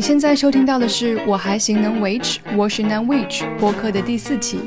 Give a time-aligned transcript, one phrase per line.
[0.00, 4.58] 你现在收听到的是《我还行能维持》，我是南 witch 播客的第四期。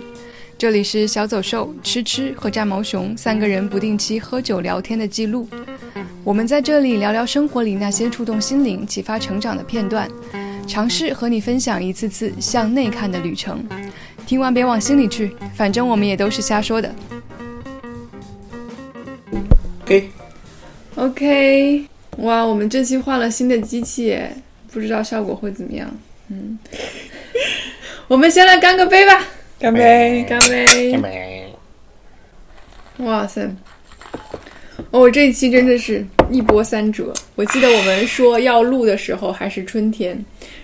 [0.60, 5.50] 这里是小走兽、吃吃和炸毛熊三个人不定期喝酒聊天的记录。
[6.24, 10.08] 我们在这里聊聊生活里那些触动心灵、启发成长的片段，
[10.68, 13.68] 尝试和你分享一次次向内看的旅程。
[14.28, 16.94] 听完别往心里去，反正我们也都是瞎说的。
[19.82, 20.14] OK，OK，
[22.18, 24.38] 哇，我们这期换了新的机器耶，
[24.74, 25.88] 不知道效果会怎么样。
[26.30, 26.58] 嗯，
[28.08, 29.24] 我们先来干个杯吧，
[29.60, 30.26] 干杯！
[30.28, 30.92] 干杯！
[30.92, 31.54] 干杯
[32.98, 33.48] 哇塞！
[34.90, 37.14] 哦，这一期真的是一波三折。
[37.36, 40.24] 我记得我们说要录的时候还是春天，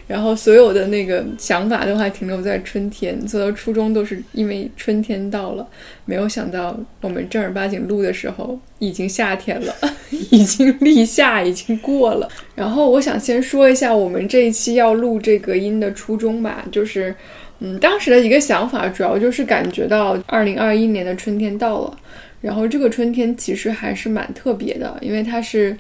[0.10, 5.68] 然后所有的那个想法都还停留在春天，所有初衷都是因为春天到了。
[6.06, 9.76] 没有想到我们正儿八经录的时候已经夏天了，
[10.32, 12.28] 已经立夏，已经过了。
[12.56, 17.16] 然后我想先说一下我们这一期要录这个音的初衷吧，就是。
[17.62, 21.98] 嗯，当时的一个想法主要就是感觉到二零二一年的春天到了，
[22.40, 25.78] 然后这个春天其实还是蛮特别的，因为它是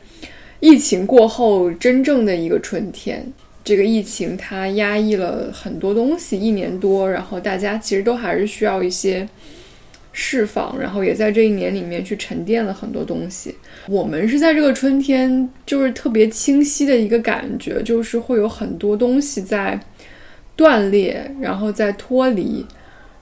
[0.59, 3.25] 疫情过后真正的一个春天。
[3.69, 9.29] 这个疫情它压抑了很多东西一年多，然后大家其实都还是需要一些
[10.11, 13.53] 释放，然后也在这一年里面去沉淀了很多东西。
[13.87, 19.79] 我们是在这个春天，就是特别清晰的一个感觉，就是会有很多东西在。
[20.55, 22.65] 断裂，然后在脱离，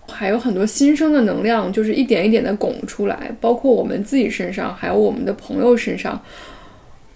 [0.08, 6.20] 还有很多新生的能量，就是一点一点的拱出来，包括我们自己身上，还有我们的朋友身上，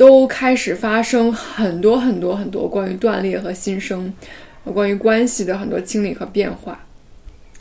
[0.01, 4.11] 都开始发生很多很多很多关于断裂和新生，
[4.73, 6.83] 关于关系的很多清理和变化。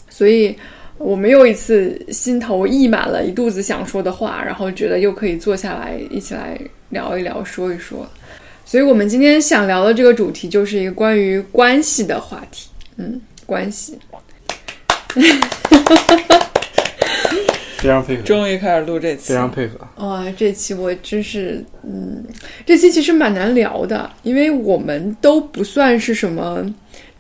[0.09, 0.57] 所以，
[0.97, 8.09] 我们又一次心头溢满了一肚子想说的话，然后觉得又可以坐下来一起来聊一聊，说一说。
[8.65, 13.99] 所以我们今天想聊的这个主题就是一个关于关系的话题，嗯，关系。
[17.81, 19.79] 非常配合，终于开始录这期，非常配合。
[20.07, 22.23] 哇，这期我真是，嗯，
[22.67, 26.63] 这期其实蛮难聊的，因为我们都不算是什么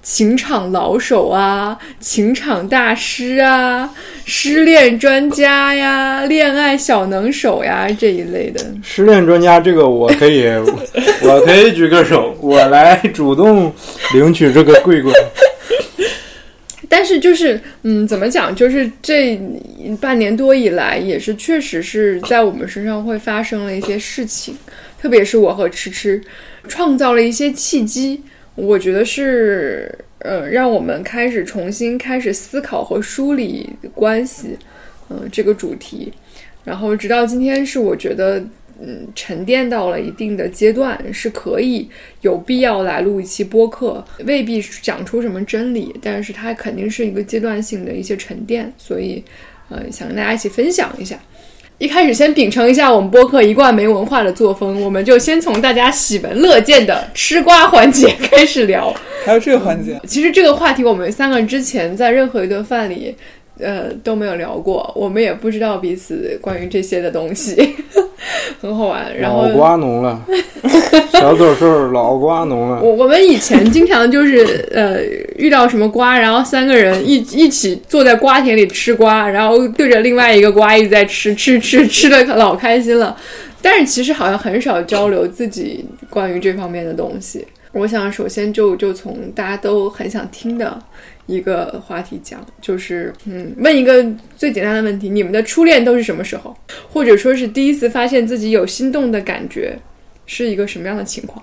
[0.02, 3.88] 情场老手啊、情场大师啊、
[4.26, 8.62] 失恋专家呀、恋爱小能手呀这一类的。
[8.82, 10.44] 失恋专家，这个我可以，
[11.22, 13.72] 我可以举个手，我来主动
[14.12, 15.14] 领取这个桂冠。
[16.92, 18.54] 但是就是，嗯，怎么讲？
[18.54, 19.40] 就是这
[20.00, 24.56] 半年多以来，也是确实是在我们身上会发生了一些事情，
[25.00, 26.20] 特别是我和吃吃，
[26.66, 28.20] 创造了一些契机。
[28.56, 34.58] 我觉得是，呃，让我们开始重新开始思考和梳理关系，
[35.10, 36.12] 嗯、这个主题。
[36.64, 38.42] 然后直到今天，是我觉得，
[38.80, 41.88] 嗯，沉淀到了一定的阶段，是可以
[42.20, 49.22] 有必要来录一期播客，未必讲出什么真理，但是它肯定是一个阶段性的一些沉淀，所以，
[49.68, 51.18] 呃，想跟大家一起分享一下。
[51.78, 58.94] 一开始先秉承一下我们播客一贯没文化的作风，我们就先从大家喜闻乐见的吃瓜环节开始聊。
[59.24, 63.16] 还有这个环节，其实这个话题我们三个之前在任何一顿饭里，
[63.60, 67.56] 呃都没有聊过，我们也不知道彼此关于这些的东西，
[68.60, 69.16] 很好玩。
[69.16, 70.20] 然后老瓜农了，
[71.12, 72.80] 小走兽老瓜农了。
[72.82, 75.02] 我我们以前经常就是呃
[75.36, 83.16] 遇到什么瓜，然后三个人一一起坐在瓜田里吃瓜，然后对着另外一个瓜一直在吃吃吃吃的老开心了。
[83.62, 87.46] 但是其实好像很少交流自己关于这方面的东西。
[87.72, 90.76] 我想首先就就从大家都很想听的
[91.30, 94.04] 一个话题讲，就是嗯，问一个
[94.36, 96.56] 最简单的问题：你们的初恋都是什么时候？
[96.92, 99.78] 或者说是第一次发现自己有心动的感觉，
[100.26, 101.42] 是一个什么样的情况？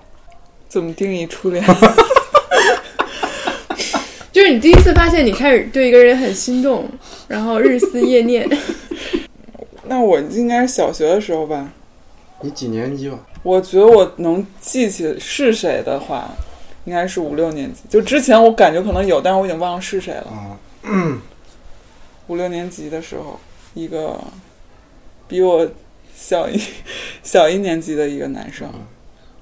[0.68, 1.64] 怎么定义初恋？
[4.30, 6.88] 就是你第一次发现你开始对一个人很心动，
[7.26, 8.48] 然后日思夜念。
[9.88, 11.72] 那我应该是小学的时候吧。
[12.42, 13.18] 你几年级吧？
[13.42, 16.30] 我觉得我能记起是谁的话，
[16.88, 17.80] 应该是五六年级。
[17.90, 20.26] 就之前我感觉可能有，但是我已经忘了是谁了。
[20.32, 20.56] 啊，
[22.28, 23.38] 五六年级的时候，
[23.74, 24.18] 一个
[25.26, 25.68] 比我
[26.16, 26.58] 小一
[27.22, 28.66] 小一年级的一个男生，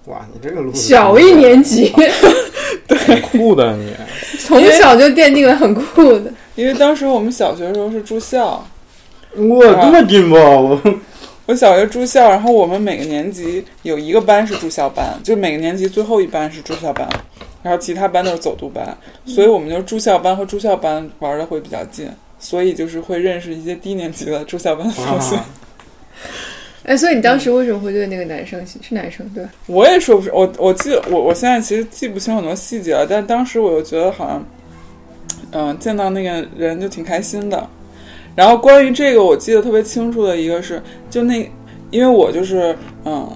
[0.07, 1.95] 哇，你这个路小一年级，
[3.07, 3.95] 很酷的你。
[4.41, 6.33] 从小就奠定了很酷的。
[6.57, 8.67] 因为当时我们小学的时候是住校，
[9.37, 10.81] 我这么劲爆，我
[11.47, 17.09] 我小学住校，然后我们每个年级有一个班是住校班，就每个年级最后一班是住校班，
[17.67, 22.09] 然后其他班都是走读班，所以我们就住校班和住校班玩的会比较近，
[22.39, 25.35] 所以就是会认识一些低年级的住校班的同学。
[25.35, 25.45] 啊
[26.85, 29.45] 哎，所以你当时为什么会对那个男生是男生对？
[29.67, 34.47] 我也说不是，我我记得我我现在其实记不清很多细节了，但当时我就觉得好像，
[35.51, 37.69] 嗯、见到那个人就挺开心的。
[38.37, 40.81] 然后关于这个，我记得特别清楚的一个是，
[41.11, 41.51] 就那，
[41.91, 43.29] 因为我就是嗯，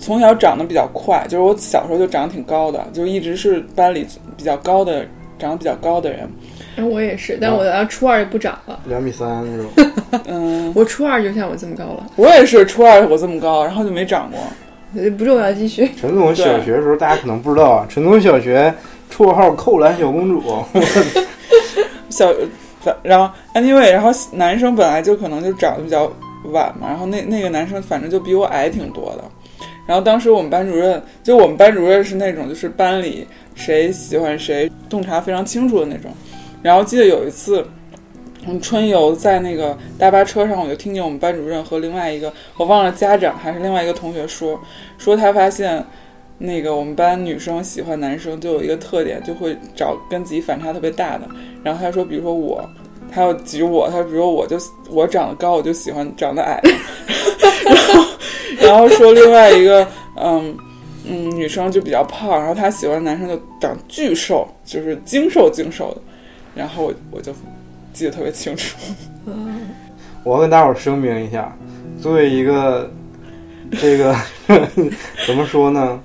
[0.00, 4.06] 从小长得比较快，就是我小时候就长得挺高的，就一直是班里
[4.36, 5.06] 比较高的，
[5.38, 6.28] 长得比较高的人。
[6.74, 8.80] 然后我也是，但我到初二就不长了。
[8.86, 10.22] 两米三是吧？
[10.26, 14.40] 嗯，我初二就像我这么高了，我也是初二我这么高，然后就没长过。
[14.96, 15.88] 呃不重要，继续。
[16.00, 18.72] 陈总小学的时候，大家可能不知道啊，陈总小学
[19.12, 20.42] 绰号“扣篮小公主”，
[22.10, 22.32] 小，
[22.80, 26.10] 反然后 anyway，然后男生本来就可能就长得比较
[26.46, 29.24] 晚嘛，然后那那个男生反正就比我矮挺多的。
[29.86, 36.10] 然后当时我们班主任，就我们班主任是那种就是班里谁喜欢谁洞察非常清楚的那种。
[36.62, 37.66] 然后记得有一次，
[38.46, 44.60] 我们春游在那个大巴车上，我就听见我们班主任和另外一个我忘了家长还是另外一个同学说，
[44.96, 45.84] 说他发现
[46.38, 51.26] 那个我们班女生喜欢男生就有一个特点，就会找跟自己反差特别大的。
[51.62, 52.62] 然后他说，比如说我，
[53.10, 54.56] 他要举我，他说比如说我就
[54.88, 56.60] 我长得高，我就喜欢长得矮。
[57.64, 58.09] 然 后
[58.60, 59.86] 然后说另外一个，
[60.16, 60.56] 嗯
[61.08, 66.00] 嗯，女生就比较胖，然后她喜欢男生就长巨瘦，就是精瘦精瘦的。
[66.54, 67.32] 然后我我就
[67.92, 68.76] 记得特别清楚。
[70.22, 71.56] 我要跟大伙儿声明一下，
[72.00, 72.90] 作为一个
[73.80, 74.14] 这个
[75.26, 75.98] 怎么说呢？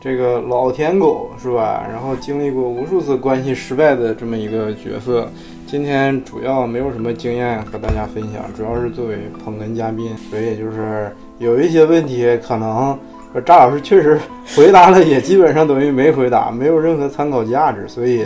[0.00, 1.86] 这个老舔狗是吧？
[1.88, 5.30] 然后经历过无数次关系失败的这么一个角色，
[5.64, 12.96] 今天主要没有什么经验和大家分享，主要是作为捧哏嘉宾，所以就是有一些问题可能
[13.34, 14.18] 呃扎老师确实
[14.56, 18.24] 回答了，也基本上等于没回答，没有任何参考价值，所以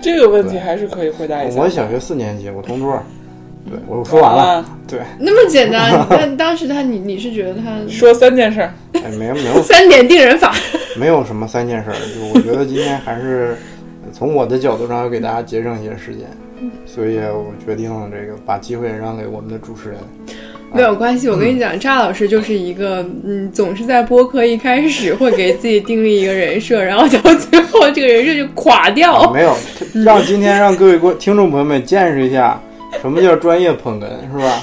[0.00, 1.60] 这个问题还是可以回答一下。
[1.60, 2.96] 我小学四年级，我同桌。
[3.68, 4.42] 对，我说完了。
[4.42, 8.72] 啊对，那么简单，但当时他你你是觉得他 说三件事儿。
[8.92, 10.54] 哎，没有没有三点定人法？
[10.96, 13.56] 没有什么三件事儿，就我觉得今天还是
[14.12, 16.28] 从我的角度上要给大家节省一些时间，
[16.86, 19.98] 所以我决定这个把机会让给我们的主持人。
[20.74, 29.32] 没有关系，我跟你讲，扎老师就是一个，嗯，总是在播客一开始会给自己定立一个人设，然后到最后这个人设就垮掉。
[29.32, 29.56] 没有，
[30.04, 32.60] 让今天让各位观听众朋友们见识一下
[33.00, 34.62] 什么叫专业捧哏，是吧？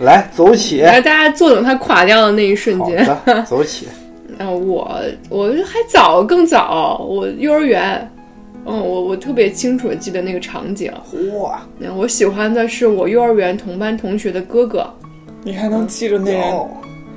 [0.00, 0.82] 来，走起！
[0.82, 3.04] 来大家坐等他垮掉的那一瞬间。
[3.46, 3.88] 走起！
[4.38, 8.08] 啊，我我还早更早，我幼儿园，
[8.66, 10.92] 嗯，我我特别清楚的记得那个场景。
[11.10, 11.50] 嚯，
[11.80, 14.92] 嗯，我喜欢的是我幼儿园同班同学的哥哥，
[15.42, 16.42] 你还能记着那人？
[16.42, 16.68] 哦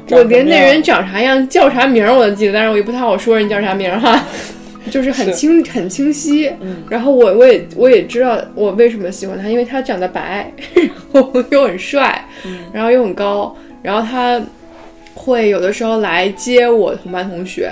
[0.10, 4.26] 我连那人长啥样、叫啥名儿我都记得，但是我也不太好说人叫啥名儿哈，
[4.92, 6.52] 就是很是清很清晰。
[6.60, 10.52] 嗯然后我我也我也知道我为什么喜欢他，因为他长得白，
[11.14, 14.42] 然后又很帅，嗯然后又很高，然后他
[15.14, 17.72] 会有的时候来接我同班同学。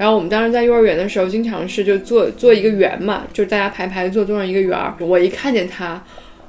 [0.00, 4.94] 然后我们当时在幼儿园的时候，经常是就做做一个圆嘛，就是大家排排坐坐上一个圆儿。
[4.98, 6.02] 我一看见他，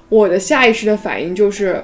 [0.08, 1.84] 我的下意识的反应就是，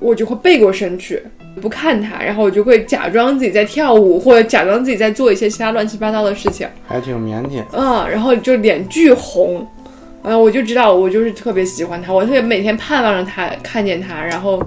[0.00, 1.22] 我就会背过身去，
[1.62, 6.66] 不看他，然后我就会假装自己在跳舞，或者假装自己在做一些其他乱七八糟的事情。
[6.88, 7.62] 还挺腼腆。
[7.72, 9.64] 嗯，然后就脸巨红，
[10.24, 14.60] 嗯，我就知道我就是特别喜欢他，我特别每天盼望着他看见他，然后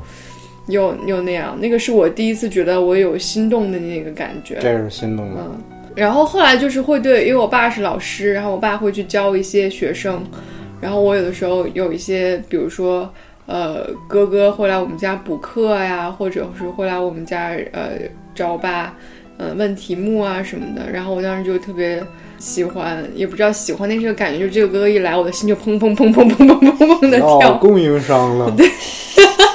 [0.67, 4.55] 又又那样，那个是我第一次觉得我有心动的那个感觉。
[4.61, 5.61] 这是心动的，嗯，
[5.95, 10.23] 然后后来就是会对，因为我爸是老师，然后我爸会去教一些学生，
[10.79, 13.11] 然后我有的时候有一些，比如说，
[13.45, 17.91] 呃，哥哥会来我们家补课呀，或者是会来我们家呃
[18.33, 18.93] 找我爸，
[19.37, 22.01] 呃问题目啊什么的，然后我当时就特别
[22.39, 28.55] 喜欢，也不知道喜欢那是个感觉，就这个哥哥一来，我的心就砰砰砰砰砰砰砰砰的跳，供应商了。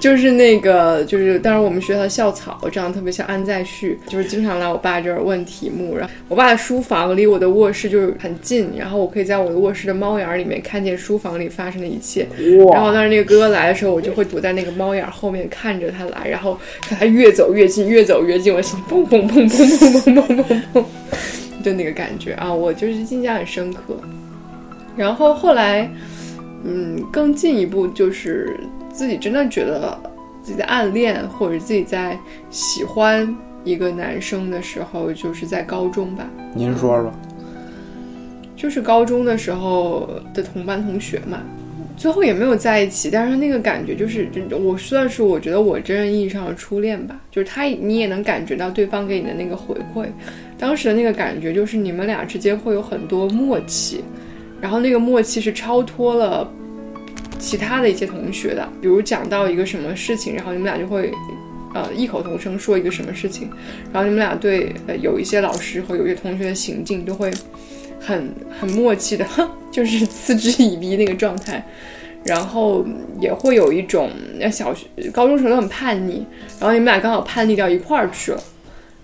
[0.00, 5.96] 就是那个，就是当时我们学校的校草长得特别像安在旭，就是经常来我爸这儿问题目。
[5.96, 12.26] 然后我爸的书房离我的卧室就是很近，然后我可以在我的卧室的猫眼儿里面看见书房里发生的一切。
[12.72, 20.84] 然后当时那个哥哥来的时候，我就会躲在那个猫眼儿后面看着他来，然后看他越走越近，越走越近，我心里砰砰砰砰砰砰砰砰砰，
[21.64, 23.80] 就那个感觉啊，我就是印象很深刻。
[24.96, 25.90] 然后后来，
[26.64, 28.58] 嗯，更进一步就是
[28.98, 29.96] 自己真的觉得
[30.42, 32.18] 自己在暗恋或者自己在
[32.50, 37.12] 喜欢一个男生的时候，就是在高中吧，您说说，
[38.56, 41.40] 就是高中的时候的同班同学嘛。
[41.96, 50.06] 最后也没有在一起，但是那个感觉就是，我算是我觉得我真正意义上的初恋吧，就是他你也能感觉到对方给你的那个回馈，
[50.58, 54.02] 当时的那个感觉就是你们俩之间会有很多默契，
[54.60, 56.52] 然后那个默契是超脱了
[57.38, 61.12] 其他的一些同学的，比如讲到一个什么事情，然后你们俩就会
[61.74, 63.48] 呃异口同声说一个什么事情，
[63.92, 67.30] 然后你们俩对呃有一些老师和有一些同学的行径都会
[68.00, 69.26] 很很默契的，
[69.70, 71.64] 就是嗤之以鼻那个状态。
[72.24, 72.84] 然后
[73.20, 76.26] 也会有一种，那小学、高中时候都很叛逆，
[76.60, 78.42] 然后你们俩刚好叛逆到一块儿去了，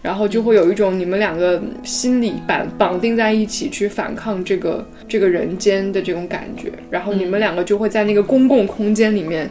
[0.05, 9.49] 然后就会有一种你们两个心理绑绑定在一起去反抗这个这个人间的这种感觉，然后你们两个就会在那个公共空间里面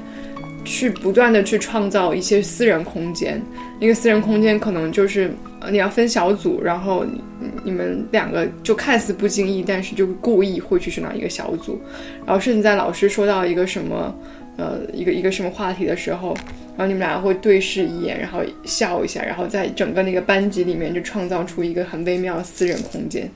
[0.63, 3.41] 去不断的去创造一些私人空间，
[3.79, 5.31] 那个私人空间可能就是
[5.71, 7.19] 你要分小组，然后你
[7.63, 11.81] 你们两个就看似不经意，但是就故意会去选到一个小组，
[12.27, 14.15] 然后甚至在老师说到一个什么，
[14.57, 16.37] 呃，一个一个什么话题的时候，
[16.75, 23.29] 然后你们俩会对视一眼，然后笑一下，然后在整个那个班级里面就创造出一个很微妙的私人空间，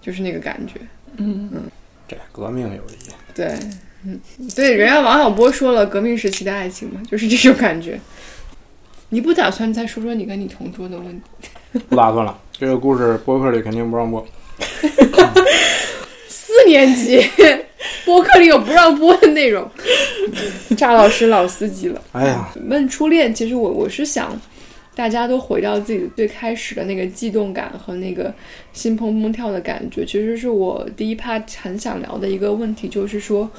[0.00, 0.74] 就是那个感觉。
[1.16, 1.62] 嗯嗯
[2.06, 3.54] 这革命友谊，对，
[4.04, 4.20] 嗯，
[4.54, 7.98] 对，人家王小波说了，革命时期的爱情嘛，就是这种感觉。
[9.08, 11.08] 你不打算再说说你跟你同桌的问
[11.40, 11.48] 题？
[11.88, 12.38] 不打算了。
[12.52, 14.26] 这个故事播客里肯定不让播。
[16.28, 17.28] 四年级
[18.06, 19.68] 播客里有不让播的内容，
[20.76, 22.00] 炸老师老司机了。
[22.12, 24.40] 哎呀，问初恋，其实我我是想，
[24.94, 28.32] 大家都回到自己最开始的那个悸动感和那个
[28.72, 33.50] 心砰砰跳的感觉，其实是我第一 part 很想聊的一个问题，就是说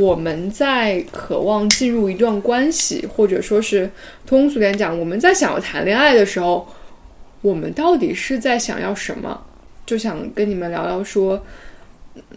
[0.00, 3.88] 我们在渴望进入一段关系，或者说是
[4.26, 6.66] 通俗点讲，我们在想要谈恋爱的时候，
[7.40, 9.40] 我们到底是在想要什么？
[9.86, 11.40] 就想跟你们聊聊说。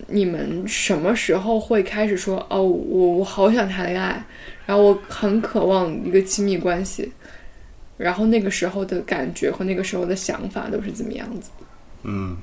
[0.07, 4.23] 你们什么时候会开始说哦，我我好想谈恋爱，
[4.65, 7.11] 然后我很渴望一个亲密关系，
[7.97, 11.49] 然后那个时候的感觉和那个时候的想法都是怎么样子？
[12.03, 12.37] 嗯，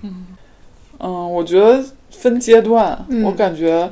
[1.01, 3.91] 嗯，我觉得分阶段，嗯我感觉，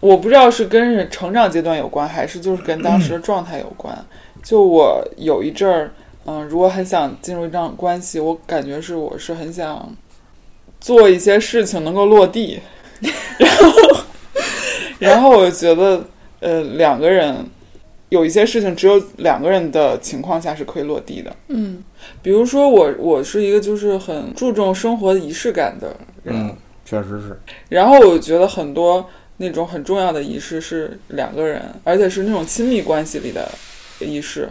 [0.00, 3.96] 我不知道是跟人成长阶段有关，还是就是跟当时的状态有关。
[4.42, 5.90] 就我有一阵儿，
[6.26, 9.90] 嗯，如果很想进入一段关系，我感觉是我是很想
[10.84, 12.60] 做一些事情能够落地，
[13.38, 14.00] 然后，
[14.98, 16.04] 然后我觉得，
[16.40, 17.34] 呃，两个人
[18.10, 21.34] 有一些事情只有两个人的情况下是可以落地的。
[21.48, 21.82] 嗯
[22.20, 27.40] 比如说我，我是一个就是很注重生活仪式感的人，嗯，确实是。
[27.70, 33.48] 然后我觉得很多那种很重要的仪式是两个人，而且是那种亲密关系里的
[34.00, 34.50] 仪式，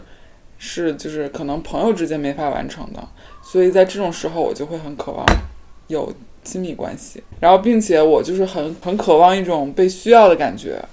[0.57, 3.07] 是就是可能朋友之间没法完成的，
[3.43, 5.23] 所以在这种时候我就会很渴望
[5.87, 6.13] 有
[6.43, 10.83] 亲密关系，然后并且我就是很很渴望一种被需要的感觉，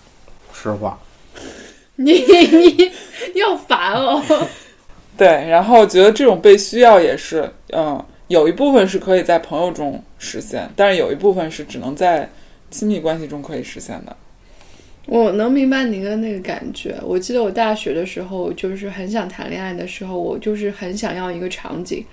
[0.52, 0.98] 实话，
[1.96, 2.92] 你你
[3.34, 4.22] 你好烦哦。
[5.18, 12.30] 对，然后觉得这种被需要也是，嗯，有一部分是可以在朋友中实现，但是有一部分是只能在
[12.70, 14.16] 亲密关系中可以实现的。
[15.06, 16.96] 我能明白你的那个感觉。
[17.02, 22.06] 我记得我大学的时候，就是很想谈恋爱的时候，我就是很想要一个场景，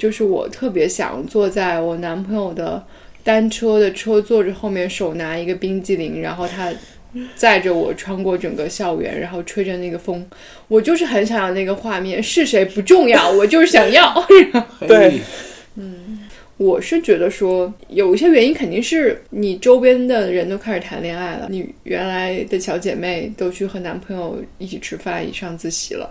[0.00, 2.82] 就是我特别想坐在我男朋友的
[3.22, 6.72] 单车的车座着后面，手拿一个冰激凌，然后他
[7.36, 10.26] 载着我穿过整个校园，然后吹着那个风，
[10.68, 12.22] 我就是很想要那个画面。
[12.22, 14.26] 是谁不重要，我就是想要。
[14.88, 15.20] 对
[15.76, 16.20] 嗯，
[16.56, 26.10] 我是觉得说，有一些原因肯定是你周边的人都开始谈恋爱了，你原来的小姐妹都去和男朋友一起吃饭、一起上自习了，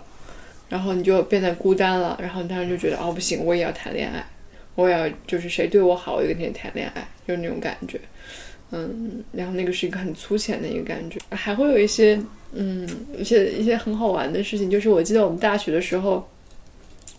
[0.70, 4.24] 然后你就变得孤单了，然后你当时就觉得哦不行，我也要谈恋爱，
[4.76, 8.00] 我也要就是谁对我好，我就跟谁谈恋爱，就是那种感觉。
[8.70, 12.22] 嗯，然后那个是一个很粗浅的一个感觉，还会有一些
[12.52, 16.30] 嗯一些一些很好玩的事情，就是我记得我们大学的时候，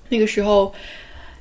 [0.08, 0.74] 那个时候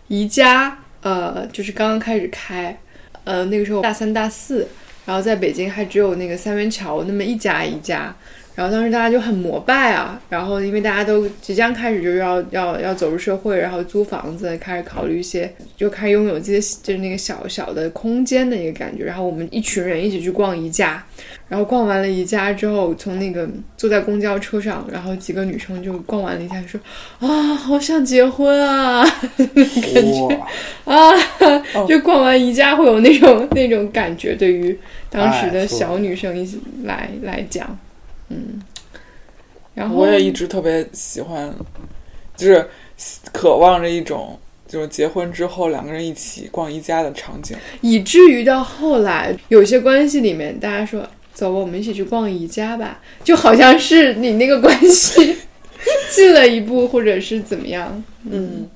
[0.09, 2.77] 宜家呃就是刚刚开始开，
[3.23, 4.67] 呃那个时候大三大四，
[5.07, 8.13] 然后在北京还只有那个三元桥那么一家一家，
[8.55, 19.05] 然后当时大家就很膜拜啊，然后因为大家都即将开始就是要要要走入社会，然后租房子，开始考虑一些，就开始拥有自己的就是那个小小的空间的一个感觉。
[19.05, 21.03] 然后我们一群人一起去逛宜家，
[21.49, 26.79] 然后逛完了宜家之后，从那个坐在公交车上，然后几个女生就逛完了宜家，说
[27.21, 29.03] 啊，好想结婚啊，
[29.39, 30.41] 感觉，
[30.85, 34.79] 啊，就逛完宜家会有那种那种感觉，对于
[35.09, 37.79] 当时的哎小女生一起来来讲，
[38.31, 38.63] 嗯，
[39.75, 41.53] 然后我也一直特别喜欢，
[42.37, 42.67] 就是
[43.33, 47.57] 渴望着一种，就是结婚之后两个人一起逛宜家的场景。
[47.81, 55.37] 以至于到后来，有些关系里面，大家说走吧，我们一起去逛宜家吧，就好像是你那个关系
[56.11, 58.69] 进了一步，或者是怎么样，嗯，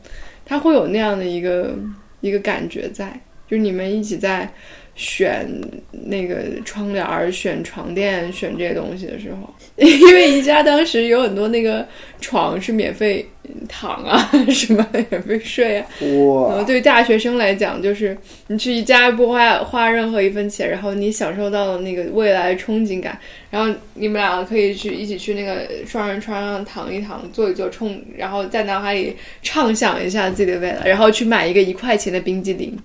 [0.44, 1.76] 他会有那样的一个
[2.20, 4.52] 一个感觉在，就是你们一起在
[4.94, 5.48] 选
[5.90, 11.86] 那个窗帘儿、选床垫、选这些东西的时候， 因为宜家当时有很多那个
[12.20, 13.26] 床是免费
[13.68, 15.86] 躺啊， 什么免费睡啊。
[16.00, 23.18] 哇，呃，对于大学生来讲，就是你去宜家不花花任何一分钱，然后你享受到了那个未来的憧憬感，
[23.50, 32.76] 然后你们两个可以去一起去那个双人床上躺一躺，坐一坐，冲，然后在脑海里畅想一下自己的未来，然后去买一个一块钱的冰激凌，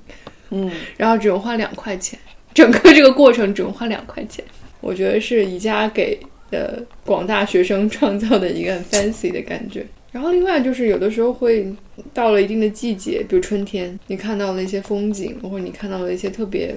[0.52, 2.18] 嗯，然后只用花两块钱，
[2.54, 4.44] 整个这个过程只用花两块钱，
[4.82, 6.20] 我觉得是宜家给
[6.52, 9.86] 呃广大学生创造的一个很 fancy 的感觉。
[10.12, 11.72] 然后另外就是有的时候会
[12.16, 16.76] 到了一定的季节，比如春天，你看到了一些风景，或者你看到了一些特别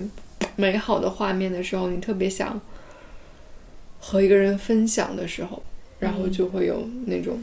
[0.54, 2.60] 美好的画面的时候，你特别想
[3.98, 5.62] 和一个人分享的时候，
[5.98, 7.42] 然后就会有那种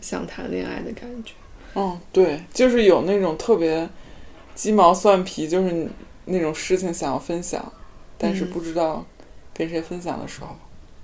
[0.00, 1.32] 想谈恋爱的感觉。
[1.74, 3.88] 嗯，对，就是有那种特别
[4.54, 5.88] 鸡毛蒜皮，就是
[6.26, 7.72] 那种事情想要分享，
[8.18, 9.04] 但是嗯不知道
[9.54, 10.48] 跟谁分享的时候。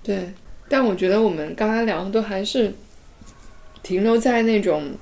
[0.02, 0.32] 对，
[0.68, 2.74] 但我觉得我们刚才聊的都还是
[3.82, 4.92] 停留在那种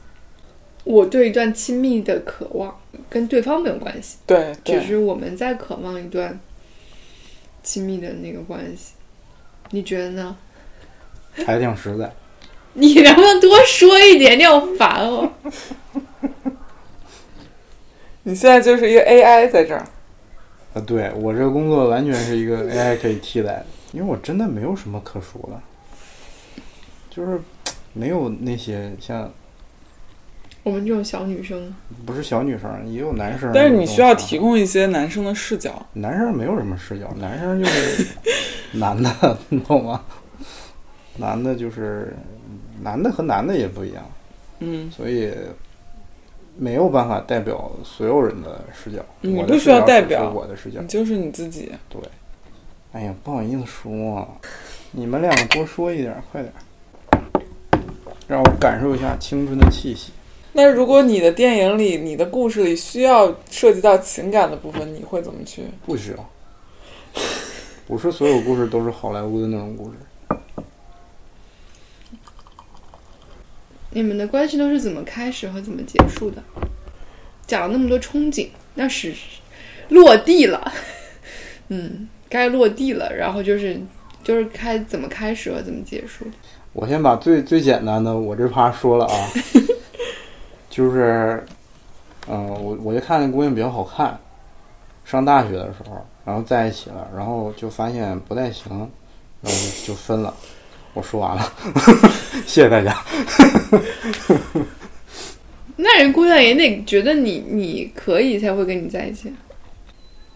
[0.84, 2.74] 我对一段亲密的渴望，
[3.10, 6.38] 跟对方没有关系，对，只对，是我们在渴望一段
[7.62, 8.92] 亲密的那个关系。
[9.70, 10.36] 你觉得呢？
[11.44, 12.12] 还挺实在。
[12.76, 14.38] 你能不能多说一点？
[14.38, 15.32] 你好烦哦！
[18.24, 19.84] 你现在就是一个 AI 在这儿。
[20.74, 26.62] 啊，对我这个工作完全是一个 AI 可以替代的，因为我真的没有什么可说的，
[27.08, 27.40] 就是
[27.92, 29.32] 没有那些像
[30.64, 31.72] 我们这种小女生，
[32.04, 33.52] 不是小女生，也有男生。
[33.54, 35.86] 但是你需要提，供一些男生的视角。
[35.92, 38.06] 男生没有什么视角，男生就是
[38.78, 40.02] 男的，你懂吗？
[41.18, 42.12] 男的就是
[42.82, 44.02] 男的和男的也不一样，
[44.58, 45.32] 嗯，所以
[46.56, 49.04] 没有办法代表所有人的视角。
[49.20, 50.86] 你我不需要代表我的视角你。
[50.86, 51.70] 就是你自己。
[51.88, 52.00] 对
[52.92, 54.28] 哎呀，不好意思说啊，
[54.92, 56.52] 你们两个多说一点，快点，
[58.28, 60.12] 让我感受一下青春的气息。
[60.52, 65.64] 那如果你的电影里、你的故事里需要涉及到情感的部分，你会怎么去？
[65.84, 66.30] 不需要，
[67.88, 69.96] 不是所有故事都是好莱坞的那种故事。
[73.94, 76.42] 你们的关系都是怎么开始和怎么结束的？
[77.46, 79.14] 讲了那么多憧憬，那是
[79.90, 80.72] 落地了，
[81.68, 83.14] 嗯，该落地了。
[83.14, 83.80] 然后就是
[84.22, 86.26] 就是开怎么开始和怎么结束。
[86.72, 89.28] 我先把最最简单的我这趴说了啊，
[90.68, 91.44] 就是，
[92.28, 94.18] 嗯、我我就看那姑娘比较好看，
[95.04, 98.90] 上大学的时候，然后在一起了，然后就发现不太行，
[99.40, 100.34] 然后就就分了。
[100.94, 101.52] 我说完了，
[102.46, 102.96] 谢谢大家。
[105.76, 109.32] 那人姑娘也得觉得你你可以才会跟你在一起。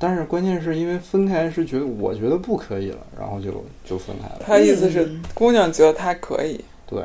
[0.01, 4.41] 但是关键是因为分开是觉得我觉得不可以了，然后就就分开了。
[4.45, 7.03] 他意思是嗯姑娘觉得他可以，对，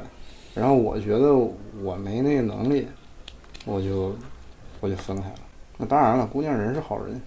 [0.55, 1.33] 然后我觉得
[1.81, 2.87] 我没那个能力，
[3.65, 4.15] 我就
[4.79, 5.35] 我就分开了。
[5.77, 7.21] 那当然了，姑娘人是好人。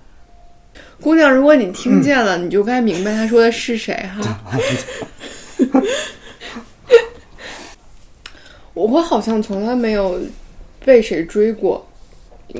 [1.01, 4.41] 姑娘，如果你听见了，你就该明白她说的是谁哈。
[8.75, 10.21] 我我好像从来没有
[10.85, 11.87] 被谁追过，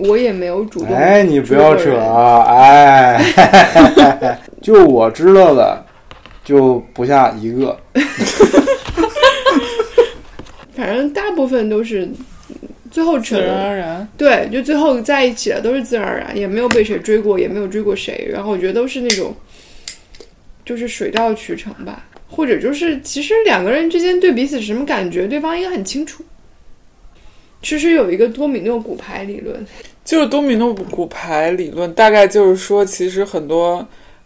[0.09, 0.95] 我也没有主动。
[0.95, 2.43] 哎，你不要扯啊！
[2.49, 5.85] 哎， 就我知道的，
[6.45, 7.79] 就不下一个。
[10.75, 12.09] 反正大部分都是
[12.91, 14.09] 最后自然而然。
[14.17, 18.27] 对，就最后在一起了，都是自然而然，也没有被谁追过，也没有追过谁。
[18.31, 19.35] 然后我觉得都是那种，
[20.65, 22.05] 就是水到渠成吧，
[22.37, 26.23] 或者就是其实两个人之间对彼此是什么感觉，对方应该很清楚。
[27.63, 29.67] 其实有一个多米诺骨牌理论，
[30.05, 33.85] 就是多米诺骨牌理论，大概就是说，其实很多，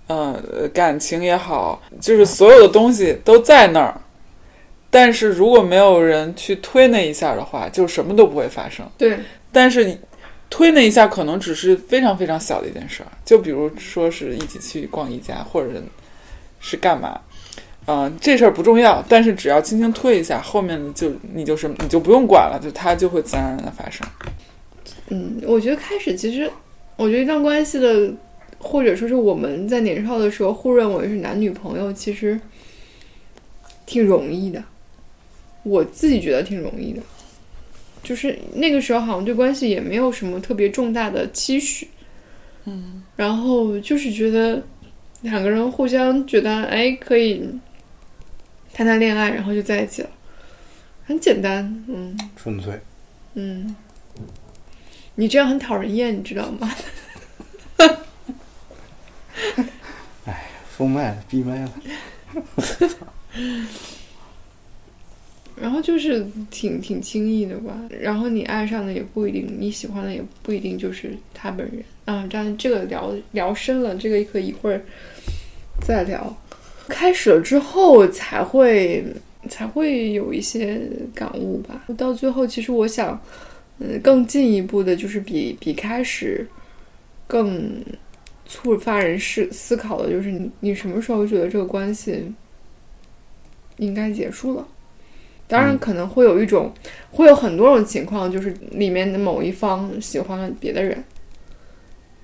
[0.08, 3.98] 呃，感情也好，就是所有的东西都在那儿，
[4.90, 8.84] 但是如果没有人去推那一下的话，就什么都不会发生。
[8.98, 9.20] 对，
[9.52, 9.96] 但是
[10.50, 15.68] 推那一下可能只是非常非常小的一件事儿，就比如说是一起去逛宜家，或者
[16.58, 17.18] 是干嘛，
[17.86, 24.06] 嗯、这事儿不重要，但是只要轻轻推一下，后面的就你就是你就不用管了，就它就会自然而然的发生。
[25.08, 26.48] 嗯，我觉得开始其实，
[26.96, 28.12] 我觉得一段关系的，
[28.58, 32.40] 或者说是我们在年少的时候互认为是男女朋友，其实
[33.86, 34.62] 挺容易的。
[35.62, 37.02] 我自己觉得挺容易的，
[38.02, 41.88] 就是那个时候好像对关系也没有什么特别重大的期许，
[42.64, 44.62] 嗯，然后就是觉得
[45.22, 47.46] 两个人互相觉得哎可以
[48.80, 50.08] 谈谈恋爱，然后就在一起了，
[51.04, 52.18] 很简单，嗯。
[52.34, 52.80] 纯粹。
[53.34, 53.76] 嗯，
[55.16, 56.74] 你这样很讨人厌，你知道吗？
[60.24, 61.72] 哎封麦了，闭麦了。
[65.60, 72.26] 然后就是挺挺轻易的吧，然后你爱上的也不一定，你喜欢的也不一定就是他本人啊。
[72.30, 74.80] 这样这个聊聊深了，这个可以一会儿
[75.86, 76.34] 再聊。
[76.90, 79.02] 开始了之后才会
[79.48, 80.78] 才会有一些
[81.14, 81.86] 感悟吧。
[81.96, 83.18] 到最后，其实我想，
[83.78, 86.46] 嗯，更进一步的就是比比开始
[87.26, 87.82] 更
[88.46, 92.30] 触发人思思考的，就是你你什么时候觉得这个关系
[93.78, 94.68] 应该结束了？
[95.46, 96.72] 当然，可能会有一种，
[97.10, 101.02] 会有很多种情况，就是里面的某一方喜欢了别的人，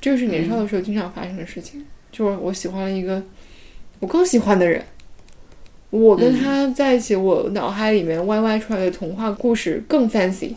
[0.01, 1.85] 这个是年少的时候经常发生的事情。
[2.13, 3.21] 就是我喜欢了一个
[4.01, 4.83] 我更喜欢的人，
[5.91, 10.55] 我跟他在一起，我脑海里面 Y Y 出来的童话故事更 fancy。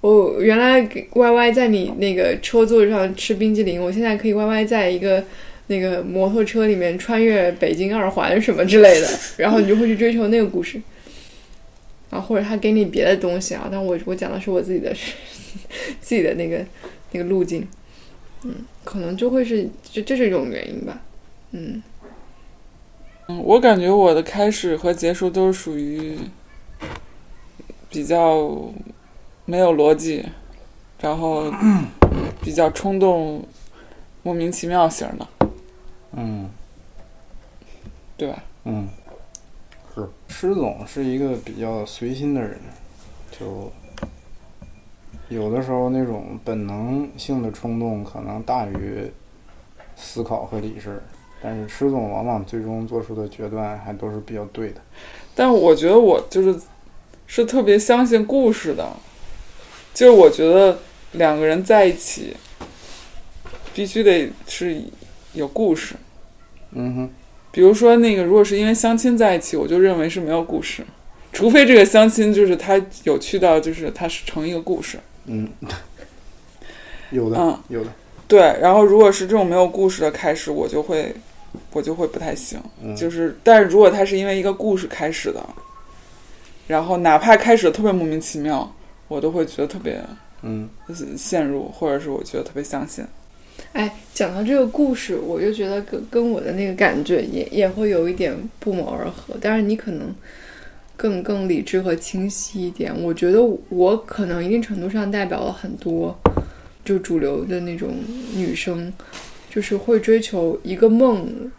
[0.00, 0.80] 我原来
[1.12, 5.22] Y Y 在你那个车座上吃冰激凌，我现在可以 Y Y 在一个
[5.66, 10.80] 那个摩托车里面穿越北京二环什么之类的， 然后你就会去追求那个故事。
[12.10, 14.92] 啊，或者他给你别的东西啊，但我我讲的是我自己的，
[16.00, 16.58] 自己的那个
[17.12, 17.64] 那个路径，
[18.42, 21.00] 嗯，可能就会是这这是一种原因吧，
[21.52, 21.82] 嗯嗯，
[23.38, 26.18] 我感觉我的开始和结束都是属于
[27.88, 28.50] 比较
[29.44, 30.24] 没有逻辑，
[31.00, 31.52] 然后
[32.42, 33.44] 比较冲动、
[34.22, 35.28] 莫名其妙型的，
[36.12, 36.48] 嗯
[38.16, 38.42] 对吧？
[38.64, 38.88] 嗯，
[39.94, 42.60] 是施总是一个比较随心的人，
[43.30, 43.72] 就
[45.28, 49.10] 有的时候那种本能性的冲动可能大于
[49.96, 51.02] 思考和理智，
[51.42, 54.80] 但是施总往往最终做出的决断还都是比较对的。
[55.34, 56.54] 但我觉得我就是
[57.26, 58.88] 是特别相信故事的，
[59.94, 60.78] 就是我觉得
[61.12, 62.36] 两个人在一起
[63.72, 64.82] 必须得是
[65.32, 65.94] 有故事。
[66.72, 67.10] 嗯哼，
[67.50, 70.84] 比如说那个，如果是因为相亲在一起，我就认为是没有故事，
[71.32, 74.98] 除非这个相亲就是他有趣到就是它是成一个故事。
[75.26, 75.48] 嗯，
[77.10, 77.92] 有的，嗯有的，
[78.28, 81.14] 对，然后如果是这种没有故事的开始，我就会
[81.72, 82.60] 我就会不太行。
[82.82, 85.44] 嗯，就是，但是如果它是因为一个故事开始的，
[86.66, 88.72] 然后哪怕开始特别莫名其妙，
[89.08, 90.00] 我都会觉得特别
[90.42, 90.68] 嗯
[91.16, 93.04] 陷入，或者是我觉得特别相信。
[93.72, 100.14] 哎，讲到这个故事，我就觉得跟跟我的那个感觉也也会有一点不谋而合，但是你可能
[100.96, 102.92] 更更理智和清晰一点。
[103.02, 106.18] 我觉得我可能一定程度上代表了很多，
[106.84, 107.90] 就主流的那种
[108.34, 108.90] 女生，
[109.50, 111.50] 就是会追求一个梦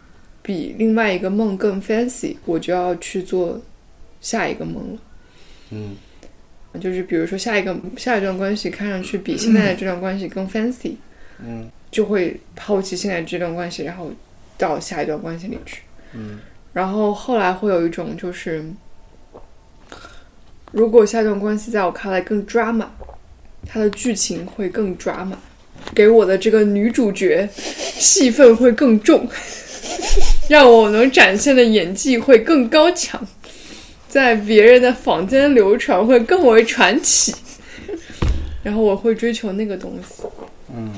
[0.42, 3.60] 比另外一个梦更 fancy，我就要去做
[4.20, 5.00] 下一个梦了。
[5.70, 5.94] 嗯
[6.80, 10.94] 就是比如说下一个下一段关系看上去比现在的 这段关系更 fancy，
[11.38, 14.10] 嗯就会抛弃现在这段关系，然后
[14.56, 15.82] 到下一段关系里去。
[16.14, 16.38] 嗯
[16.72, 18.64] 然后后来会有一种就是，
[20.72, 22.86] 如果下一段关系在我看来更 drama，
[23.66, 25.36] 它的剧情会更 drama，
[25.94, 29.28] 给我的这个女主角戏份会更重，
[30.48, 33.20] 让我能展现的演技会更高强，
[34.08, 37.34] 在别人的坊间流传会更为传奇。
[38.62, 40.22] 然后我会追求那个东西，
[40.74, 40.92] 嗯，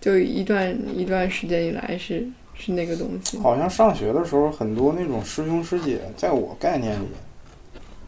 [0.00, 3.38] 就一段一段时间以来是是那个东西。
[3.38, 7.06] 好像上学的时候，很多那种师兄师姐，在我概念里，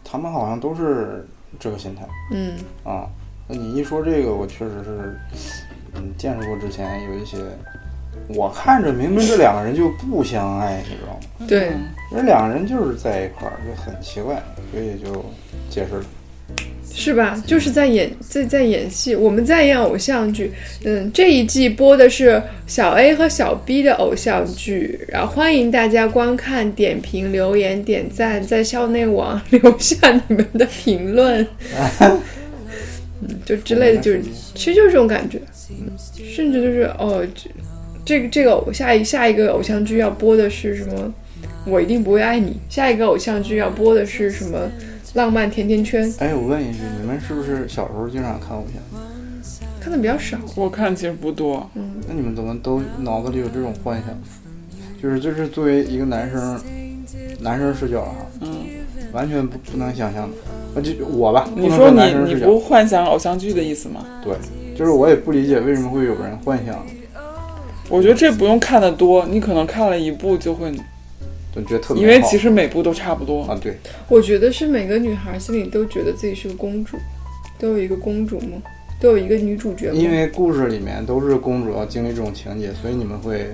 [0.03, 3.07] 他们好像都是这个心态嗯啊。
[3.47, 5.19] 那你一说这个，我确实是，
[5.95, 7.37] 嗯，见识过之前有一些，
[8.29, 11.47] 我看着明明这两个人就不相爱，你知道吗？
[11.49, 15.25] 对嗯这两个人就是在一块儿，就很奇怪，所以就
[15.71, 16.05] 解释了。
[16.93, 17.41] 是吧？
[17.47, 20.53] 就是在演在在演戏，我们在演偶像剧。
[20.85, 29.97] 嗯，这一季播的是小 A 和小 B 的偶像剧，然后欢迎大家观看、点评、留言、点赞，在校内网 留下
[30.29, 31.47] 你们的评论，
[32.01, 32.21] 嗯，
[33.47, 34.23] 就之类的，就是
[34.55, 35.41] 其实就是这种感觉，
[36.15, 37.51] 甚至就是哦，这
[38.05, 41.13] 这个这个偶下一下一个偶像剧要播的是什么？
[41.67, 42.59] 我一定不会爱你。
[42.69, 44.59] 下一个偶像剧要播的是什么？
[45.15, 49.01] 浪漫甜甜圈哎，我问一句，你们是不是小时候经常看偶像？
[49.81, 54.17] 看的比较少，我看其实不多，嗯那你们怎么都脑子里有这种幻想？
[55.03, 56.61] 就是就是作为一个男生，
[57.41, 58.51] 男生视角啊，嗯，
[59.13, 60.37] 完全不不能想象的。
[60.75, 64.07] 啊，就我吧，你说你你不幻想偶像剧的意思吗？
[64.23, 64.35] 对，
[64.81, 66.83] 就是我也不理解为什么会有人幻想，
[67.91, 70.73] 我觉得这不用看的多，你可能看了一部就会，
[71.55, 73.43] 就觉得特别因为其实每部都差不多。
[73.43, 73.77] 啊，对，
[74.09, 76.97] 我觉得是每个女孩心里都觉得自己是个公主，
[77.59, 78.53] 都有一个公主梦，
[78.99, 79.97] 都有一个女主角梦。
[79.97, 83.49] 因为故事里面都是公主要经历这种情节，所以你们会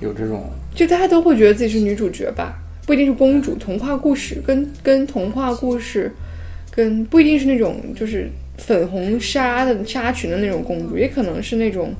[0.00, 0.42] 有这种
[0.74, 3.54] 就大家都会觉得自己是女主角吧，不一定是公主。
[3.54, 6.10] 童话故事跟跟童话故事，
[6.72, 11.94] 跟不一定是那种就是粉红纱的纱裙的那种公主，也可能是那种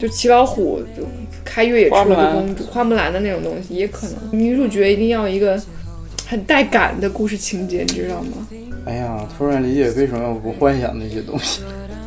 [0.00, 1.06] 就骑老虎就
[1.44, 4.16] 开越野车的公主，花木兰的那种东西，也可能。
[4.32, 5.60] 女主角一定要一个
[6.26, 8.48] 很带感的故事情节，你知道吗？
[8.86, 11.60] 哎呀，突然理解为什么我不幻想那些东西。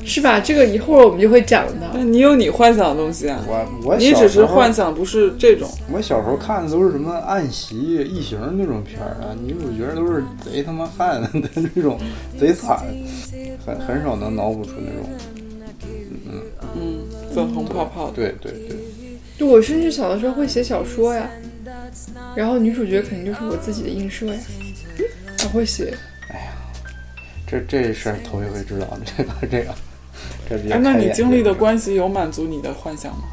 [0.08, 0.40] 是吧？
[0.40, 1.92] 这个一会儿我们就会讲的。
[1.94, 3.44] 那你有你幻想的东西啊？
[3.46, 5.70] 我我你只是幻想，不是这种。
[5.92, 11.30] 我小时候看的都是什么暗袭、异形那种片儿啊，女主角都是贼他妈汉的
[11.76, 12.00] 那种，
[12.40, 12.86] 贼惨，
[13.66, 15.10] 很很少能脑补出那种。
[16.30, 16.42] 嗯
[16.76, 17.00] 嗯，
[17.36, 18.10] 粉红泡泡。
[18.16, 18.78] 对对对。
[19.38, 21.30] 就我甚至小的时候会写小说呀，
[22.34, 24.40] 然后女主角肯定就是我自己的映射呀，
[25.44, 25.94] 我会写。
[26.30, 26.52] 哎呀，
[27.46, 29.76] 这这事儿头一回知道，这个这个。
[30.50, 33.24] 哎，那你经历的关系有满足你的幻想吗？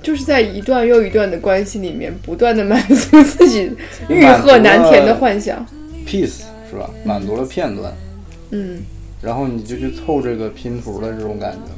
[0.00, 3.70] 就是在一段又一段的关系里面，不断的满足自己
[4.08, 5.66] 欲壑难填的幻想。
[6.06, 6.88] Peace 是吧？
[7.04, 7.92] 满足了片段。
[8.50, 8.78] 嗯。
[9.20, 11.72] 然后你就去凑这个拼图的这种感觉。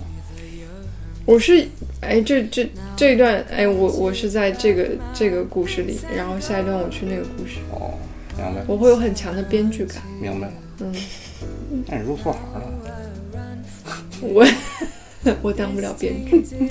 [1.24, 1.66] 我是
[2.02, 7.56] 哎，这这这一段哎，我我是在这个这个故事里，然后下一段我去那个故事。
[7.72, 7.94] 哦，
[8.36, 8.62] 明白。
[8.66, 9.96] 我会有很强的编剧感。
[10.20, 10.52] 明白了。
[10.80, 10.94] 嗯。
[11.86, 12.68] 那你入错行了。
[14.20, 14.46] 我
[15.42, 16.68] 我当不了编剧，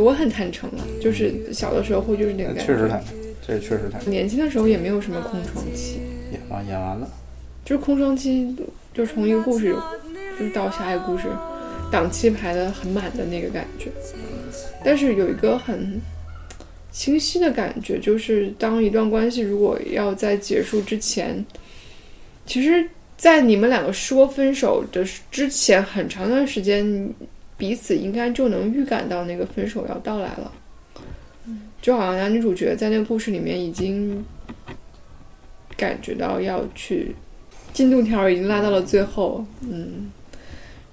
[0.00, 3.14] 我很坦诚了，就是小的时候会就是那个感觉确实坦诚，
[3.46, 4.10] 这确实坦诚。
[4.10, 6.00] 年轻的时候也没有什么空窗期，
[6.32, 7.08] 演完演完了，
[7.64, 8.54] 就是空窗期，
[8.94, 9.74] 就从一个故事
[10.38, 11.24] 就是到下一个故事，
[11.90, 13.90] 档期排的很满的那个感觉。
[14.84, 16.00] 但是有一个很
[16.90, 21.44] 清晰的感觉，就是当一段关系如果要在结束之前，
[22.46, 22.88] 其实。
[23.22, 27.08] 在你们两个说分手的之前，很长一段时间，
[27.56, 30.50] 彼此应该就能预感到那个分手要到来了。
[31.80, 34.24] 就好像男女主角在那个故事里面已经
[35.76, 37.14] 感觉到要去
[37.72, 40.10] 进度条已经拉到了最后，嗯，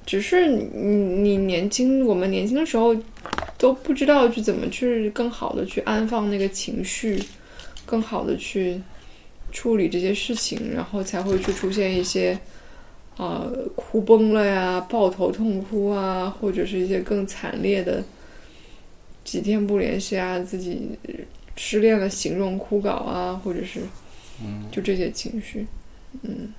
[0.06, 2.96] 只是你你年轻，我们年轻的时候
[3.58, 7.20] 都不知道去怎么去更好的去安放那个情绪，
[7.88, 8.80] 更好的去。
[9.52, 12.40] 处理这些事情，然后才会去出现一些，
[13.18, 18.04] 啊，哭崩了呀，抱头痛哭啊，或者是一些更惨烈的，
[19.24, 20.98] 几天不联系啊，自己
[21.56, 23.82] 失恋了，形容枯槁啊，或者是，
[24.42, 25.68] 嗯，就这些情绪，
[26.22, 26.54] 嗯，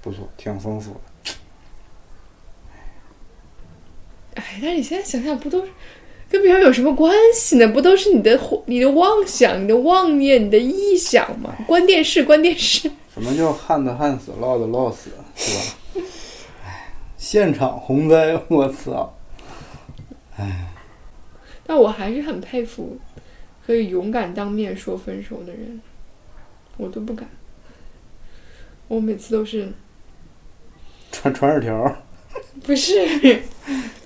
[0.00, 1.00] 不错，挺丰富的。
[4.34, 5.70] 哎，但是你现在想想，不都是？
[6.32, 7.68] 跟别人有什么关系呢？
[7.68, 11.54] 不都是你的、你的妄想、你的妄念、你的臆想吗？
[11.68, 12.90] 关电视，关电视。
[13.12, 16.02] 什么叫旱的旱死，涝的涝死，是吧？
[16.64, 19.14] 哎，现场洪灾，我操！
[20.38, 20.72] 哎，
[21.66, 22.96] 但我还是很佩服
[23.66, 25.82] 可以勇敢当面说分手的人，
[26.78, 27.28] 我都不敢。
[28.88, 29.70] 我每次都是
[31.10, 31.94] 传传纸条。
[32.64, 33.42] 不是，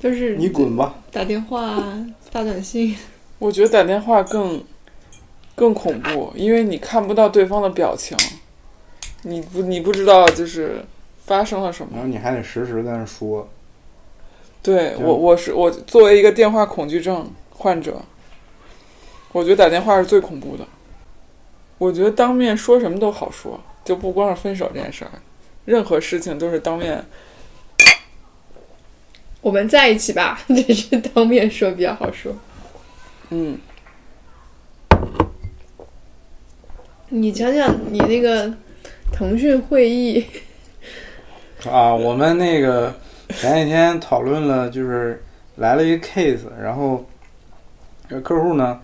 [0.00, 0.94] 就是你滚吧！
[1.10, 1.82] 打电话、
[2.30, 2.96] 发短信，
[3.38, 4.62] 我觉得打电话更
[5.54, 8.16] 更恐怖，因为你看不到对方的表情，
[9.22, 10.84] 你不你不知道就是
[11.24, 13.48] 发生了什么，然后你还得实时在那说。
[14.62, 18.00] 对我，我是我作为一个电话恐惧症患者，
[19.32, 20.66] 我觉得打电话是最恐怖的。
[21.78, 25.10] 我觉得当面说什么都好说，就不光是分手这件事儿，
[25.66, 27.04] 任何事情都是当面。
[29.46, 32.34] 我们在一起吧， 只是当面说比较好说。
[33.30, 33.56] 嗯，
[37.10, 38.52] 你讲讲你那个
[39.12, 40.26] 腾讯会议
[41.70, 42.92] 啊，我们那个
[43.28, 45.22] 前几天讨论了，就是
[45.54, 47.06] 来了一个 case，然后
[48.08, 48.80] 这客户呢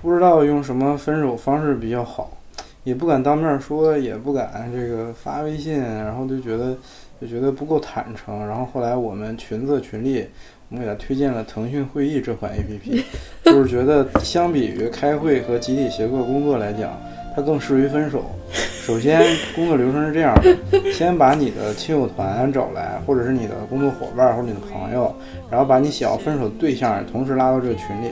[0.00, 2.38] 不知道用什么分手方式比较好，
[2.84, 6.76] 也不敢当面说，也不敢这个发微信，然后就觉得。
[7.24, 10.26] 就觉得不够坦诚，然后后来我们群策群力，
[10.68, 13.02] 我们给他推荐了腾讯会议这款 APP，
[13.42, 16.92] 就是觉得相比于开会和集体协作工作来讲，
[17.34, 18.22] 它更适于分手。
[18.84, 19.22] 首先，
[19.54, 25.10] 工作流程是这样的：先把你的亲友团找来，或者是你的工作伙伴或者你的朋友，
[25.50, 28.10] 然后把你想要分手的对象同时拉到这个群里，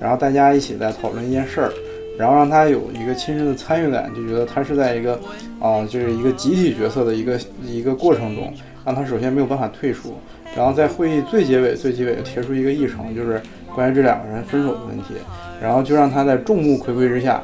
[0.00, 1.72] 然后大家一起来讨论一件事儿。
[2.16, 5.18] 然后让他有一个亲身的参与感，就觉得他是在一个，
[5.60, 8.52] 啊，就是一个集体角色的一个一个过程中，
[8.84, 10.14] 让他首先没有办法退出，
[10.56, 13.40] 然后在会议最结尾最结尾贴出一个议程，就是
[13.74, 15.14] 关于这两个人分手的问题，
[15.60, 17.42] 然后就让他在众目睽睽之下，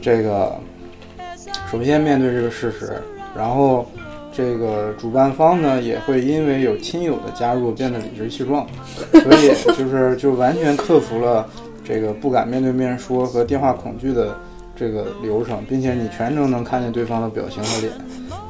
[0.00, 0.56] 这个
[1.70, 2.92] 首先面对这个事实，
[3.36, 3.84] 然后
[4.32, 8.66] 这个主办方呢也会因为有亲友的加入变得理直气壮，
[9.10, 11.48] 所以就是就完全克服了
[11.84, 14.36] 这个不敢面对面说和电话恐惧的
[14.74, 17.92] 这个流程，并且你全程能看见对方的表情和脸，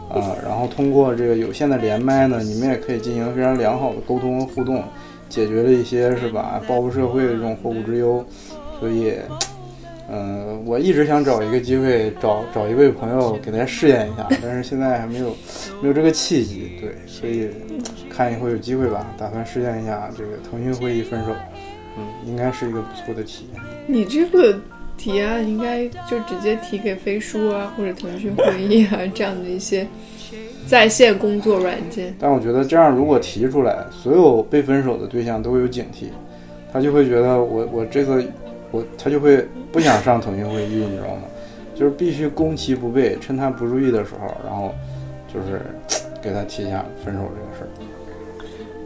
[0.08, 4.82] 啊，然后通过这个有限的连麦呢，你们也可以进行非常良好的沟通和互动，
[5.28, 8.24] 解决了一些是吧报复社会的这种后顾之忧，
[8.78, 9.14] 所以。
[10.06, 15.34] 嗯，我一直想找一个机会，找找一位朋友给大家试验一下，但是现在还没有
[15.80, 17.48] 没有这个契机，对，所以
[18.10, 21.32] 看以后有机会吧，打算试验一下这个腾讯会议分手，
[22.26, 23.62] 应该是一个不错的体验。
[23.86, 24.58] 你这个
[24.96, 29.86] 提案应该就直接提给飞书啊，或者腾讯会议啊这样的一些
[30.66, 32.14] 在线工作软件。
[32.18, 36.06] 但我觉得这样如果提出来，所有被分手的对象都会有警惕，
[36.72, 38.22] 他就会觉得我我这个。
[38.70, 41.22] 我他就会不想上腾讯会议，你知道吗？
[41.76, 44.74] 就是必须攻其不备，趁他不注意的时候，然后
[45.32, 45.60] 就是
[46.20, 47.68] 给他提一下分手这个事儿。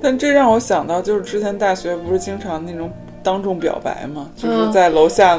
[0.02, 2.90] 但这让我想到，就是之前大学不是经常那种
[3.28, 4.30] 当众表白嘛？
[4.34, 5.38] 就是在楼下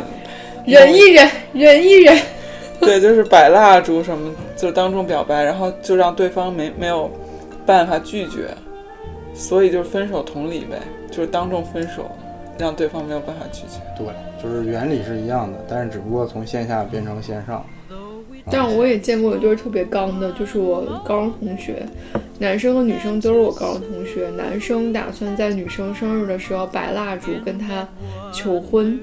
[0.63, 2.15] 忍一忍，忍一忍。
[2.80, 7.10] 对，就是摆蜡烛什么，就当众表白，然后就让对方没没有
[7.65, 8.49] 办法拒绝，
[9.34, 10.78] 所以就是分手同理呗，
[11.10, 12.06] 就是当众分手。
[12.60, 14.06] 让对方没有办法拒绝，对，
[14.43, 17.65] 就是原理是一样的，但是只不过从线下变成线上。
[18.51, 21.85] 但我也见过，就是特别刚的，就是我高中同学，
[22.39, 24.29] 男生和女生都是我高中同学。
[24.38, 27.88] 男生打算在女生生日的时候摆蜡烛跟她
[28.33, 28.99] 求婚，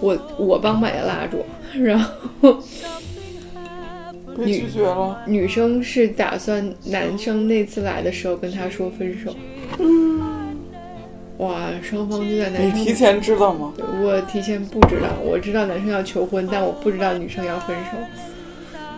[0.00, 1.44] 我我帮买的蜡烛，
[1.82, 2.58] 然后
[4.44, 5.20] 拒绝了。
[5.26, 9.34] 女生是打算男生那次来的时候跟他说分手。
[9.78, 10.20] 嗯。
[11.38, 12.68] 哇，双方就在男生。
[12.68, 13.72] 你提前知道吗？
[14.02, 17.96] 我提前不知道，我知道男生要求婚，但我不知道女生要分手。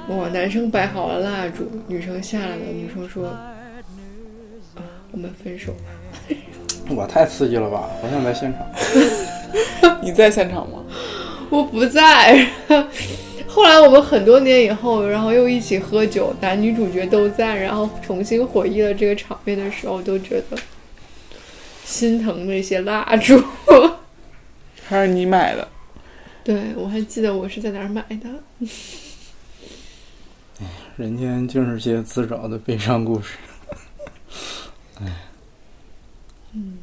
[0.09, 3.29] 哇，男生摆好了蜡烛，女生下来了，女生说
[4.75, 6.35] ：“啊，我们分手吧。
[6.97, 7.89] ”哇，太刺激了吧！
[8.03, 8.67] 我想在现场。
[10.03, 10.83] 你在现场吗？
[11.49, 12.47] 我不在。
[13.47, 20.59] 后来我们很多年以后，然后又一起喝酒，男女主角都在，然后重新回忆了这个场面的时候，都觉得。
[21.85, 23.43] 心疼那些蜡烛，
[24.85, 25.69] 还是你买的？
[26.43, 28.67] 对，我还记得我是在哪儿买的。
[30.97, 33.37] 人间尽是些自找的悲伤故事。
[35.01, 35.07] 哎，
[36.53, 36.79] 嗯，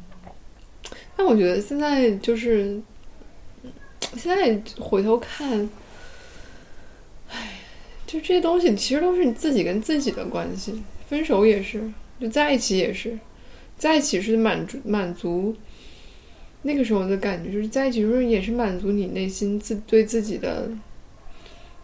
[1.16, 2.80] 但我觉得现在就是，
[4.16, 5.68] 现在回头看，
[7.30, 7.60] 哎，
[8.06, 10.82] 就这些东西其实都是你自己跟自己的关系。
[11.08, 13.18] 分手也是，就在一起也是。
[13.78, 15.56] 在一起是满足满足，
[16.60, 20.70] 那个时候的感觉就是在一起时候也是满足你内心自对自己的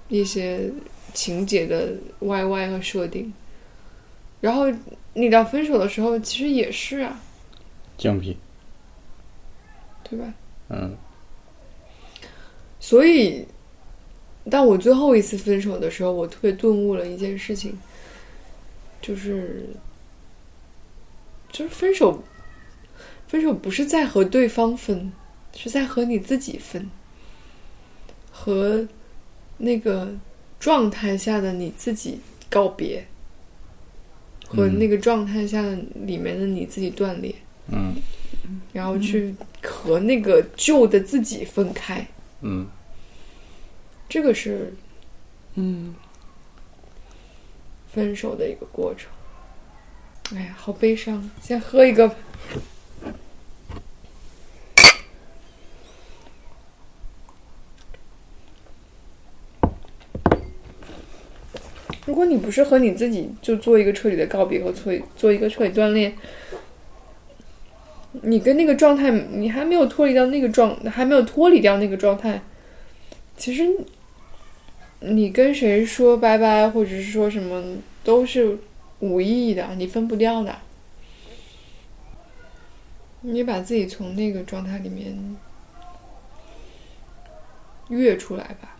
[0.08, 0.70] 一些
[1.16, 3.32] 情节的 Y Y 和设定，
[4.42, 4.66] 然后
[5.14, 7.18] 你到分手的时候其实也是啊，
[7.96, 8.36] 降皮，
[10.04, 10.34] 对吧？
[10.68, 10.94] 嗯。
[12.78, 13.46] 所以，
[14.50, 17.76] 当我最后一次分手的时候，我特别顿悟了一件事情，
[19.00, 19.66] 就是。
[21.48, 22.22] 就是分手，
[23.28, 25.10] 分手不是在和对方分，
[25.56, 26.90] 是在和你自己分，
[28.30, 28.86] 和
[29.56, 30.14] 那个
[30.66, 32.18] 状态下的你自己
[32.50, 33.06] 告别，
[34.48, 37.32] 和那个状态下的里面的你自己断裂，
[37.68, 37.94] 嗯，
[38.72, 42.04] 然后去和那个旧的自己分开，
[42.40, 42.66] 嗯，
[44.08, 44.74] 这个是，
[45.54, 45.94] 嗯，
[47.92, 49.08] 分手的一个过程。
[50.36, 51.30] 哎呀，好悲伤！
[51.40, 52.12] 先喝一个。
[62.06, 66.14] 如果你不是和你自己就做一个彻底的告别和做做一个彻底锻炼，
[68.22, 72.40] 你跟那个状态，你还没有脱离到那个状，还没有脱离掉那个状态，
[73.36, 73.68] 其实
[75.00, 77.62] 你跟谁说拜拜，或者是说什么，
[78.02, 78.58] 都是。
[78.98, 80.56] 无意义的，你分不掉的。
[83.20, 85.36] 你把自己从那个状态里面
[87.90, 88.78] 跃出来吧。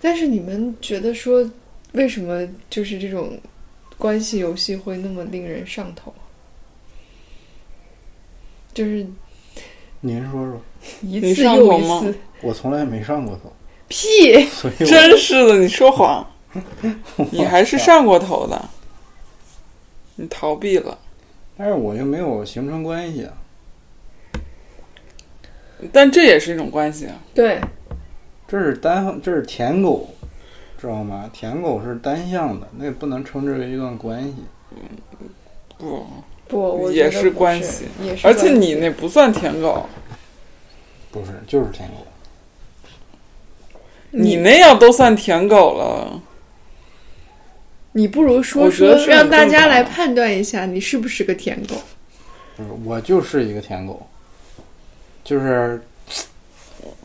[0.00, 1.48] 但是你们觉得说，
[1.92, 3.38] 为什么就是这种
[3.98, 6.12] 关系游戏会那么令人上头？
[8.72, 9.06] 就是
[10.04, 10.60] 您说说，
[11.00, 12.14] 一次又一头吗次。
[12.42, 13.52] 我从来没上过头，
[13.86, 14.32] 屁！
[14.84, 16.26] 真是的，你说谎，
[17.30, 18.68] 你还是上过头的，
[20.16, 20.98] 你逃避了。
[21.56, 23.32] 但是我又没有形成关系啊。
[25.92, 27.14] 但这也是一种关系啊。
[27.32, 27.60] 对，
[28.48, 30.08] 这是单，这是舔狗，
[30.80, 31.30] 知道吗？
[31.32, 34.34] 舔狗是单向的，那也不能称之为一段关系。
[34.72, 34.78] 嗯
[35.78, 36.06] 不，
[36.52, 39.88] 不，我也是关系也是而且你那不算舔狗，
[41.10, 41.94] 不是，就是舔狗。
[44.10, 46.20] 你那样都算舔狗了。
[47.92, 51.74] 你不如说说让大家来判断一下你是不是个舔狗。
[52.56, 54.06] 不是，我就是一个舔狗，
[55.24, 55.82] 就是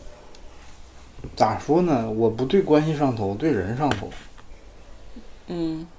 [1.37, 2.11] 咋说呢？
[2.11, 4.09] 我不对关系上头，对人上头。
[5.47, 5.96] 嗯，就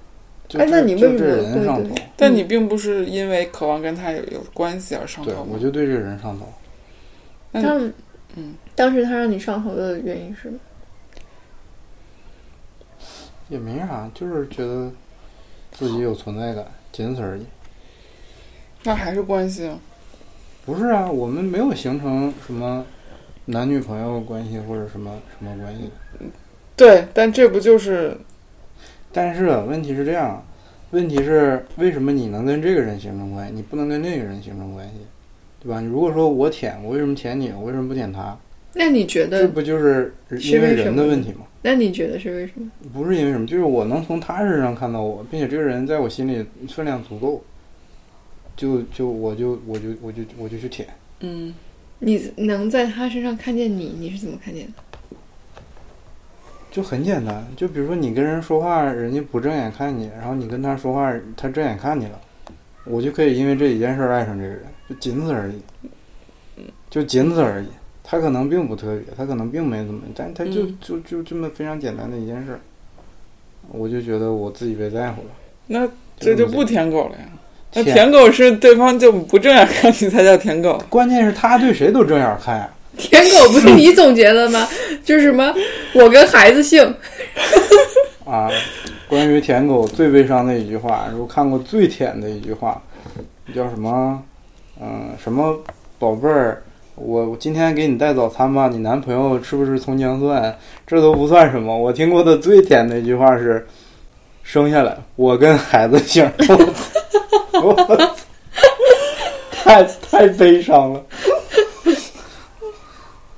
[0.55, 1.95] 哎那你为什么人上头？
[2.17, 6.47] 但你并不是因为渴望跟他有有关系而上头，对我就对这个人上头。
[7.53, 7.93] 那当
[8.37, 10.53] 嗯，当时他让你上头的原因是？
[13.49, 14.91] 也没啥，就是觉得
[15.73, 17.47] 自己有存在感，仅此而已。
[18.85, 19.79] 那还是关系啊。
[20.65, 22.85] 不是啊，我们没有形成什么
[23.47, 25.91] 男女朋友关系或者什么什么关系。
[26.77, 28.17] 对，但这不就是
[29.13, 30.45] 但是啊问题是这样，
[30.91, 34.95] 问题是为什么你能跟这个人形成关系，你不能跟那个人形成关系，
[35.63, 35.81] 对吧？
[35.81, 37.51] 你如果说我舔，我为什么舔你？
[37.53, 38.39] 我为什么不舔他？
[38.75, 39.49] 那你觉得这？
[39.49, 41.47] 不就是是因为人的问题吗？
[41.63, 42.71] 那你觉得是为什么？
[42.93, 47.43] 不是因为什么，就是我能从他身上看到我，并且这个人在我心里分量足够，
[48.57, 50.89] 就就我就我就我就我就去舔。
[51.21, 51.53] 嗯
[52.01, 54.73] 你能在他身上看见你，你是怎么看见的？
[56.79, 62.21] 就很简单，就比如说你跟人说话，人家不正眼看你，然后你跟他说话，他正眼看你了，
[62.85, 65.61] 我就可以因为这一件事儿爱上这个人，就仅此而已，
[66.89, 67.67] 就仅此而已。
[68.05, 72.61] 他可能并不特别，他可能并没怎么，但他就嗯就就这么非常简单的一件事儿，
[73.73, 75.29] 我就觉得我自己被在乎了。
[75.67, 77.29] 那这就不舔狗了呀。
[77.75, 80.81] 那舔舔狗是对方就不正眼看你才叫舔狗。
[80.89, 84.69] 关键是他对谁都正眼看呀、舔狗不是你总结的吗？
[85.05, 85.55] 就是什么，
[85.95, 86.83] 我跟孩子姓，
[88.27, 88.51] 啊，
[89.09, 92.83] 关于舔狗最悲伤的一句话，如果看过最舔的一句话，
[93.55, 94.23] 叫什么？
[94.81, 95.59] 嗯，什么
[95.99, 96.63] 宝贝儿，
[96.95, 100.57] 我今天给你带早餐吧，你男朋友是不是葱姜蒜？
[100.87, 101.77] 这都不算什么。
[101.77, 103.67] 我听过的最舔的一句话是，
[104.43, 106.31] 生下来我跟孩子姓。
[107.61, 108.15] 我操
[109.51, 111.03] 太太悲伤了。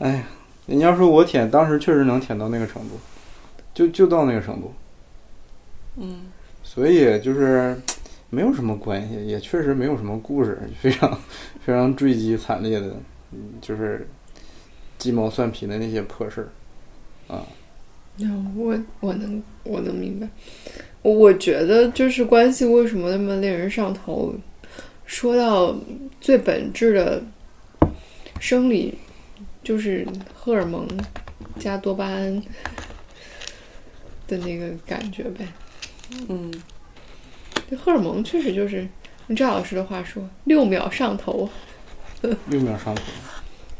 [0.00, 0.26] 哎呀，
[0.64, 2.98] 你要说我舔，当时确实能舔到那个程度，
[3.74, 4.72] 就就到那个程度。
[5.96, 6.22] 嗯，
[6.62, 7.78] 所以就是
[8.30, 11.18] 没有什么关系，也确实没有什么故事， 非常
[11.60, 12.96] 非常坠机惨烈的，
[13.32, 14.08] 嗯，就是
[14.96, 17.46] 鸡毛蒜皮的那些破事儿啊。
[18.16, 20.26] 嗯，我我能我能明白。
[21.02, 24.34] 我我觉得就是关系为什么那么令人上头，
[25.04, 25.76] 说到
[26.22, 27.22] 最本质的
[28.38, 28.96] 生理，
[29.70, 30.04] 就是
[30.34, 30.84] 荷尔蒙
[31.60, 32.42] 加多巴胺
[34.26, 35.46] 的那个感觉呗。
[36.28, 36.52] 嗯，
[37.70, 38.84] 这荷尔蒙确实就是
[39.28, 41.48] 用赵老师的话说，六秒上头。
[42.48, 43.02] 六秒上头，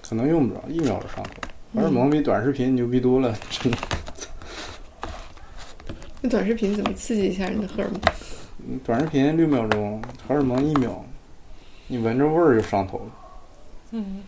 [0.01, 1.33] 可能用不着一秒就上头。
[1.75, 3.79] 荷尔蒙比短视频牛逼多了，真的。
[6.21, 8.01] 那短视频怎么刺激一下你的荷尔蒙？
[8.69, 11.05] 嗯短视频六秒钟，荷尔蒙一秒，
[11.89, 13.07] 你闻着味儿就上头了。
[13.91, 14.23] 嗯，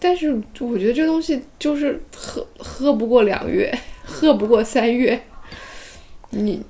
[0.00, 5.20] 但是我觉得这东西就是喝喝不过两月， 喝不过三月，
[6.30, 6.62] 你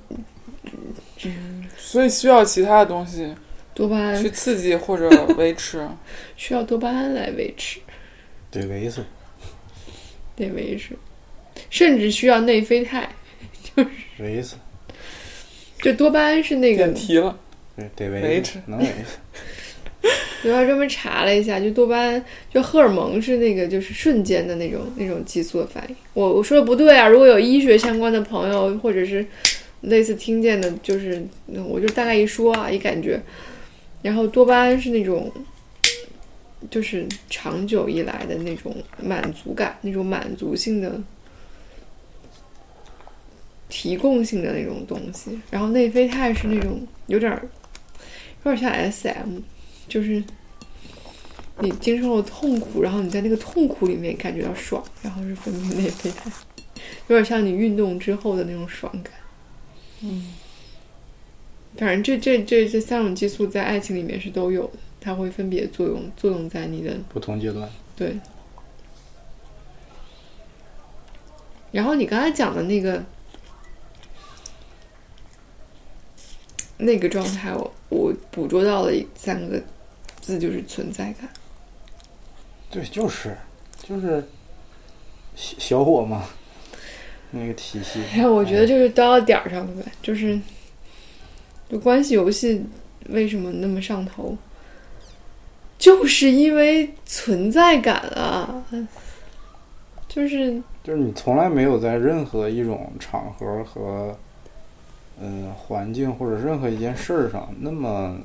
[1.77, 3.35] 所以需要其他的东西
[3.73, 4.21] 多巴胺。
[4.21, 5.87] 去刺激或者维持。
[6.35, 7.79] 需要多巴胺来维持，
[8.49, 9.03] 得维持，
[10.35, 10.97] 得维持，
[11.69, 13.09] 甚至需要内啡肽。
[13.75, 13.89] 就是。
[14.19, 14.55] 维持，
[15.81, 16.85] 就多巴胺是那个。
[16.85, 17.37] 点，题了，
[17.75, 18.59] 对，得维维持。
[18.65, 19.19] 能维持。
[20.45, 22.23] 我还专门查了一下，就多巴胺，
[22.53, 25.95] 就荷尔蒙是那个就是瞬间的那种那种激素的反应。
[26.13, 29.25] 我我说的不对啊，如果有医学相关的朋友或者是
[29.81, 31.21] 类似听见的，就是
[31.67, 33.21] 我就大概一说啊，一感觉。
[34.01, 35.29] 然后多巴胺是那种，
[36.71, 41.01] 就是长久以来的那种满足感，那种满足性的。
[43.71, 47.47] 提供性的那种东西，然后内啡肽是那种有点儿
[48.43, 49.41] 有点像 SM，
[49.89, 50.23] 就是
[51.59, 56.31] 你经受了痛苦，然后你在那个痛苦里面感觉到爽，然后是分泌内啡肽，
[57.07, 59.13] 有点像你运动之后的那种爽感。
[60.01, 60.33] 嗯
[61.77, 67.69] 反正这这这这三种激素在爱情里面是都有的，它会分别作用作用在你的不同阶段。
[67.95, 68.19] 对。
[71.71, 73.05] 然后你刚才讲的那个
[76.77, 79.61] 那个状态，我我捕捉到了三个
[80.29, 81.27] 字，就是存在感。
[82.69, 83.35] 对，就是
[83.81, 84.23] 就是
[85.35, 86.23] 小小伙嘛，
[87.31, 87.99] 那个体系。
[88.15, 90.39] 然后我觉得就是都到点儿上了呗，就是
[91.67, 92.63] 就关系游戏
[93.07, 94.37] 为什么那么上头，
[95.79, 98.63] 就是因为存在感啊，
[100.07, 104.15] 就是就是你从来没有在任何一种场合和
[105.19, 108.15] 嗯环境或者任何一件事儿上那么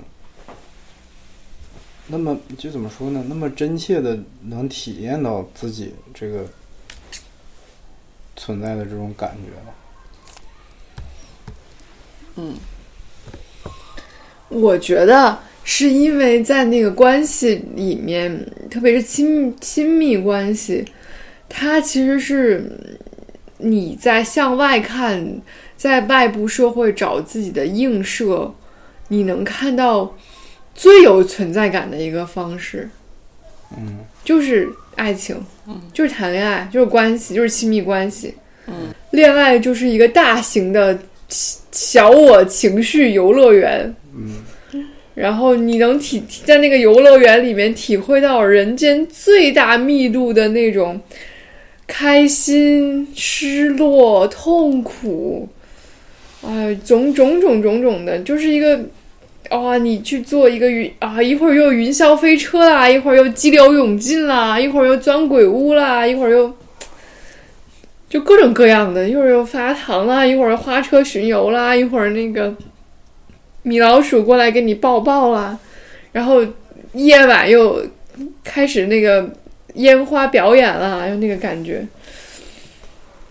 [2.06, 3.24] 那么就怎么说呢？
[3.28, 6.44] 那么真切的能体验到自己这个
[8.36, 9.50] 存在的这种感觉
[12.42, 12.54] 了。
[14.48, 20.84] 我觉得是因为在那个关系里面，特别是亲亲密关系，
[21.48, 22.98] 它其实是
[23.58, 25.40] 你在向外看，
[25.76, 28.52] 在外部社会找自己的映射，
[29.08, 30.14] 你能看到
[30.74, 32.88] 最有存在感的一个方式，
[33.76, 35.80] 嗯，就是爱情，嗯。
[35.92, 38.34] 就是谈恋爱，就是关系，就是亲密关系。
[38.66, 40.98] 嗯，恋爱就是一个大型的
[41.28, 43.94] 小我情绪游乐园。
[44.16, 44.42] 嗯，
[45.14, 51.00] 然后你能体在那个游乐园里面体会到人间最大密度的那种
[51.86, 55.48] 开心、失落、痛苦，
[56.42, 58.80] 哎，种种种种种的，就是一个
[59.60, 66.52] 啊、你去做一个云啊，一会儿又云霄飞车啦，一会儿又激流勇进啦，一会儿又钻鬼屋啦，一会儿又
[68.08, 72.54] 就各种各样的，一会儿又发糖啦，一会儿花车巡游啦，一会儿那个。
[73.66, 75.58] 米老鼠过来给你抱抱啦，
[76.12, 76.46] 然后
[76.92, 77.82] 夜晚又
[78.44, 79.26] 开始那个
[79.76, 81.82] 烟花表演啦，就那个感觉，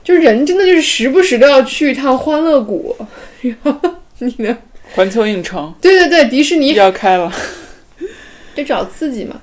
[0.03, 2.97] 就人真的就是时不时都要去一趟欢乐谷，
[3.41, 3.79] 然后
[4.17, 4.57] 你呢？
[4.95, 5.73] 环球影城。
[5.81, 6.73] 对对对，迪士尼。
[6.73, 7.31] 要开了，
[8.55, 9.41] 得找刺激嘛，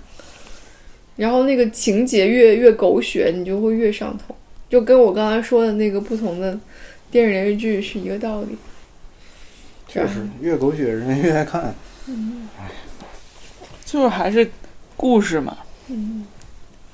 [1.17, 4.35] 然后那个情节越越狗血，你就会越上头，
[4.69, 6.59] 就跟我刚才说的那个不同的
[7.11, 8.57] 电视连续剧是一个道理。
[9.89, 11.75] 确实，越狗血人越爱看。
[13.85, 14.49] 就是还是
[14.97, 15.59] 故事嘛，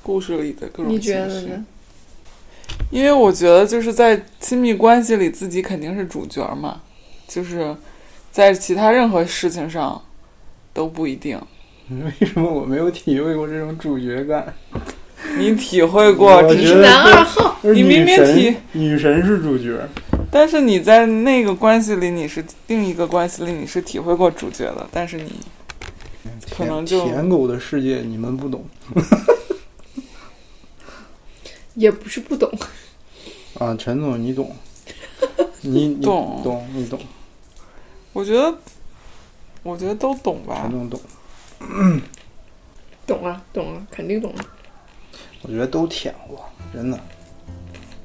[0.03, 1.15] 故事里的各种你觉。
[1.15, 1.67] 得呢？
[2.91, 6.81] 因为我觉得就是在亲密关系里，自己肯定是主角嘛，
[7.29, 7.77] 就是
[8.37, 10.03] 在其他任何事情上
[10.75, 11.41] 都不一定。
[11.89, 14.53] 为什么我没有体会过这种主角感？
[15.39, 19.81] 你体会过，只是男二号，你明明体女神是主角，
[20.31, 25.33] 但是你在那个关系里，你是另一个关系里，你是体会过主角的，但是你
[26.55, 28.63] 可能就舔舔狗的世界你们不懂
[31.73, 32.53] 也不是不懂。
[33.59, 34.55] 啊，陈总你懂，
[35.63, 37.01] 你 你懂懂你懂，
[38.17, 38.57] 我觉得，
[39.63, 40.71] 我觉得都懂吧陈。
[40.71, 41.01] 总懂，
[43.07, 44.45] 懂了，懂了，肯定懂了。
[45.43, 46.43] 我觉得都舔过，
[46.73, 46.99] 真的，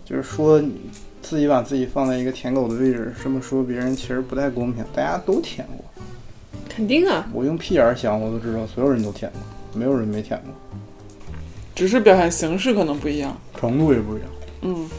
[0.03, 0.81] 就是说你
[1.21, 5.85] 自己把自己放在一个舔狗的位置，这么说别人其实不太公平，大家都舔过。
[6.67, 9.39] 肯定啊，我用屁眼儿想，我都知道所有人都舔过，
[9.79, 10.53] 没有人没舔过，
[11.73, 13.33] 只是表现形式可能不一样。
[13.57, 14.29] 程度也不一样。
[14.63, 14.89] 嗯，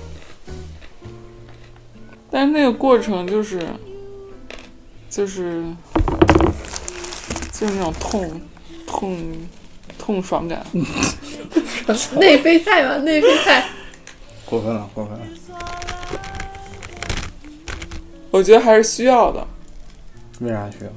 [2.31, 3.61] 但是那个过程就是，
[5.13, 5.63] 就是，
[7.53, 8.41] 就是那种痛
[8.87, 9.19] 痛
[9.99, 10.65] 痛爽感。
[12.19, 13.63] 内啡肽吧，内啡肽。
[14.47, 15.27] 过分了，过分了。
[18.31, 19.47] 我觉得还是需要的。
[20.41, 20.91] 为啥需要？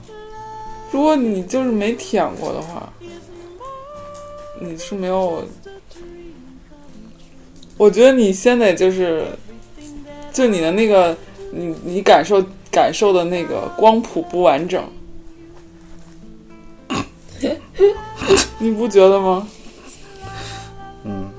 [0.92, 2.94] 如果你就是没舔过的话，
[4.62, 5.46] 你是没有。
[7.76, 9.26] 我觉得你先得就是，
[10.32, 11.18] 就你的那个，
[11.52, 12.42] 你你感受
[12.76, 14.84] 感受的那个光谱不完整，
[18.60, 19.48] 你不觉得吗？
[21.06, 21.30] 嗯，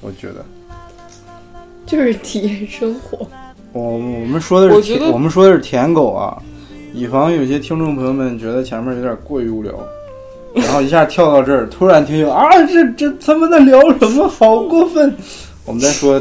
[0.00, 0.42] 我觉得。
[1.84, 3.28] 就是体验生活。
[3.72, 6.42] 我我们说的是舔，我觉得我们说的是舔狗啊，
[6.94, 9.74] 以防有些听众朋友们觉得前面有点过于无聊，
[10.54, 14.26] 然后一下跳到这儿，突然听见啊，这这他们在聊什么？
[14.26, 15.14] 好过分！
[15.66, 16.18] 我们在说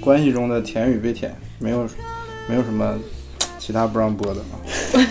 [0.00, 1.84] 关系中的舔与被舔，没有
[2.48, 2.94] 没有什么
[3.64, 4.60] 其他不让播的啊。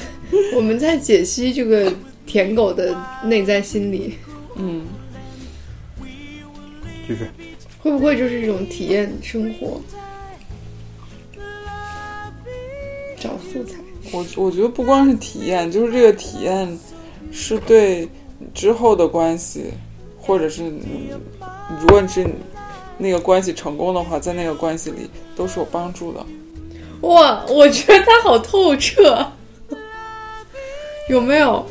[0.55, 1.91] 我们在解析这个
[2.27, 4.13] 舔狗的内在心理，
[4.55, 4.85] 嗯，
[7.07, 7.27] 继续，
[7.79, 9.81] 会不会就是一种体验生活？
[13.19, 13.79] 找素材。
[14.11, 16.77] 我我觉得不光是体验，就是这个体验
[17.31, 18.07] 是对
[18.53, 19.71] 之后的关系，
[20.19, 21.09] 或者是你
[21.81, 22.23] 如果你是
[22.99, 26.23] 那个关系成功的话，在那个关系里都是有帮助的。
[27.03, 29.25] 哇，我觉得他好透彻，
[31.09, 31.65] 有没有？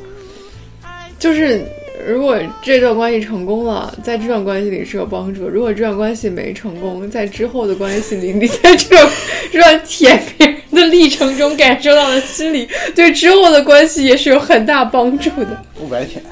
[1.18, 1.64] 就是
[2.07, 9.11] 如果这段关系成功了，在这段关系里是有帮助；如果这段关系没成功，在之后的关系里，你在这种
[9.51, 15.62] 这段舔别人的历程中感受到的心理，对之后的关系也是有很大帮助的。
[15.78, 16.22] 不白舔，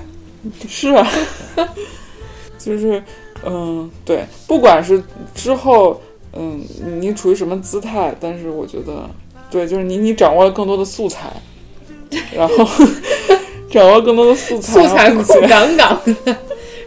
[0.69, 1.09] 是啊，
[2.59, 3.03] 就是
[3.47, 5.03] 嗯，对，不管是
[5.35, 6.03] 之后
[6.33, 6.63] 嗯
[7.01, 9.09] 你处于什么姿态，但是我觉得
[9.51, 11.31] 对，就是你你掌握了更多的素材，
[12.35, 12.69] 然后
[13.71, 16.37] 掌握更多的素材，素材库杠杠的，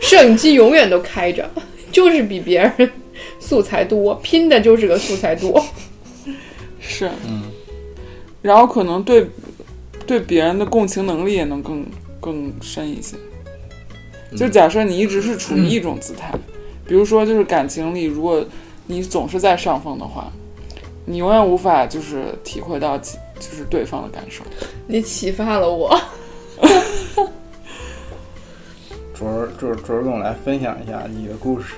[0.01, 1.49] 摄影 机永远都开着，
[1.91, 2.91] 就是比别人
[3.39, 5.63] 素材多，拼的就是个素材多。
[6.79, 7.43] 是嗯，
[8.41, 9.25] 然后可能对
[10.05, 11.85] 对别人的共情能力也能更
[12.19, 13.15] 更深一些。
[14.35, 16.33] 就假设你一直是处于一种姿态，
[16.87, 18.43] 比如说就是感情里，如果
[18.85, 20.31] 你总是在上风的话，
[21.05, 24.43] 你永远无法就是体会到就是对方的感受。
[24.87, 25.99] 你启发了我，
[29.13, 31.75] 卓儿卓儿卓儿跟我来分享一下你的故事。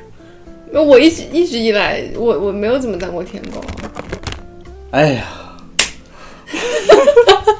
[0.73, 3.61] 我一直一直以来，我我没有怎么当过舔狗。
[4.91, 5.25] 哎呀，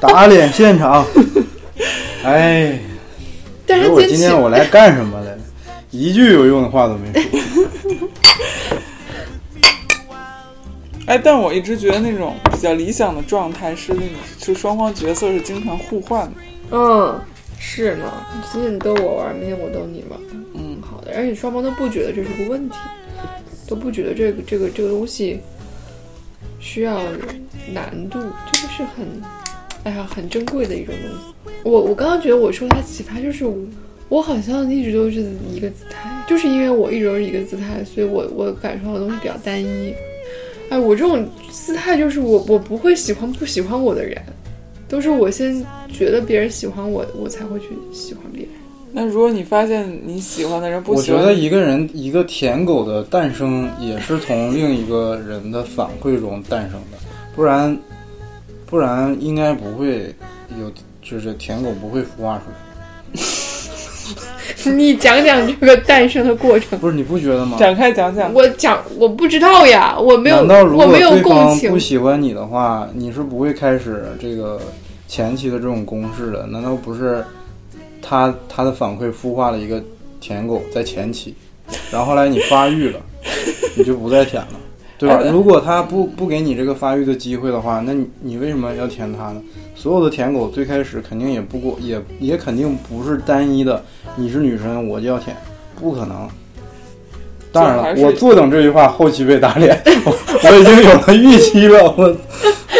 [0.00, 1.06] 打脸现场！
[2.24, 2.78] 哎，
[3.66, 5.38] 但是我今天我来干什么来了？
[5.90, 8.05] 一句有用的话都没说。
[11.06, 16.32] 哎，但我一直觉得那种比较理想的状态是那种，就双方角色是经常互换的。
[16.72, 17.20] 嗯，
[17.60, 18.12] 是呢，
[18.52, 20.18] 今天你逗我玩，明天我逗你玩，
[20.54, 22.74] 嗯，好的，而且双方都不觉得这是个问题，
[23.68, 25.38] 都不觉得这个这个这个东西
[26.58, 27.00] 需要
[27.72, 28.18] 难度，
[28.50, 29.06] 这个是很，
[29.84, 31.52] 哎呀，很珍贵的一种东西。
[31.62, 33.56] 我我刚刚觉得我说他奇葩，就是我
[34.08, 39.94] 我好像一直都是一个姿态，就是因为我一直都是一个姿态，所以我我感受到的东西比较单一。
[40.68, 44.20] 哎，我这种姿态就是我我不会喜欢不喜欢我的人，
[44.88, 48.50] 都是我先觉得别人喜欢我，我才会去喜欢别人。
[48.92, 56.98] 那如果你发现你喜欢的人不我喜欢我，觉得一个人一个舔狗的诞生，也是从另一个人的反馈中诞生的，
[57.34, 57.76] 不然
[58.64, 60.14] 不然应该不会
[60.58, 63.22] 有，就是舔狗不会孵化出来。
[64.74, 66.78] 你讲讲这个诞生的过程。
[66.78, 67.56] 不是你不觉得吗？
[67.58, 68.32] 展开讲讲。
[68.32, 71.78] 我讲，我不知道呀，我没有，难道如果我没有对共情方不。
[71.78, 74.60] 喜欢你的话，你是不会开始这个
[75.06, 76.46] 前期的这种攻势的？
[76.46, 77.24] 难道不是
[78.02, 79.82] 他他的反馈孵化了一个
[80.20, 81.34] 舔狗在前期，
[81.90, 83.00] 然后后来你发育了，
[83.76, 84.48] 你就不再舔了，
[84.98, 85.18] 对吧？
[85.22, 89.42] 哎如果他不不给你这个发育的机会的话，那你你为什么要舔他呢？
[89.76, 93.80] 所有的舔狗最开始肯定也不过也也肯定不是单一的，
[94.16, 95.36] 你是女生我就要舔，
[95.78, 96.28] 不可能。
[97.52, 100.10] 当然了，我坐等这句话后期被打脸，我
[100.50, 102.16] 我已经有了预期了，我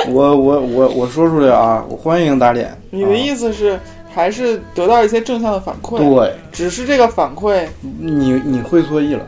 [0.09, 2.77] 我我我我说出来啊，我欢迎打脸。
[2.91, 3.79] 你的啊意思是
[4.13, 5.99] 还是得到一些正向的反馈？
[5.99, 7.67] 对，只是这个反馈，
[8.01, 9.23] 你你会错意了。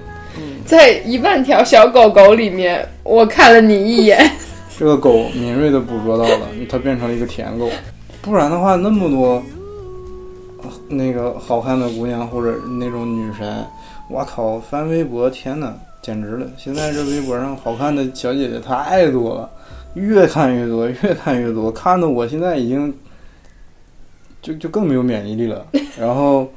[0.67, 4.31] 在一万条小狗狗里面，我看了你一眼。
[4.79, 7.69] 这个狗敏锐的捕捉到了，它变成了一个舔狗。
[8.23, 9.43] 不然的话，那么多
[10.63, 13.67] 呃那个好看的姑娘或者那种女神，
[14.09, 16.47] 我靠，翻微博，天呐，简直了！
[16.57, 19.51] 现在这微博上好看的小姐姐太多了，
[19.95, 22.95] 越看越多，越看越多，看的我现在已经
[24.41, 25.67] 就就更没有免疫力了。
[25.99, 26.49] 然后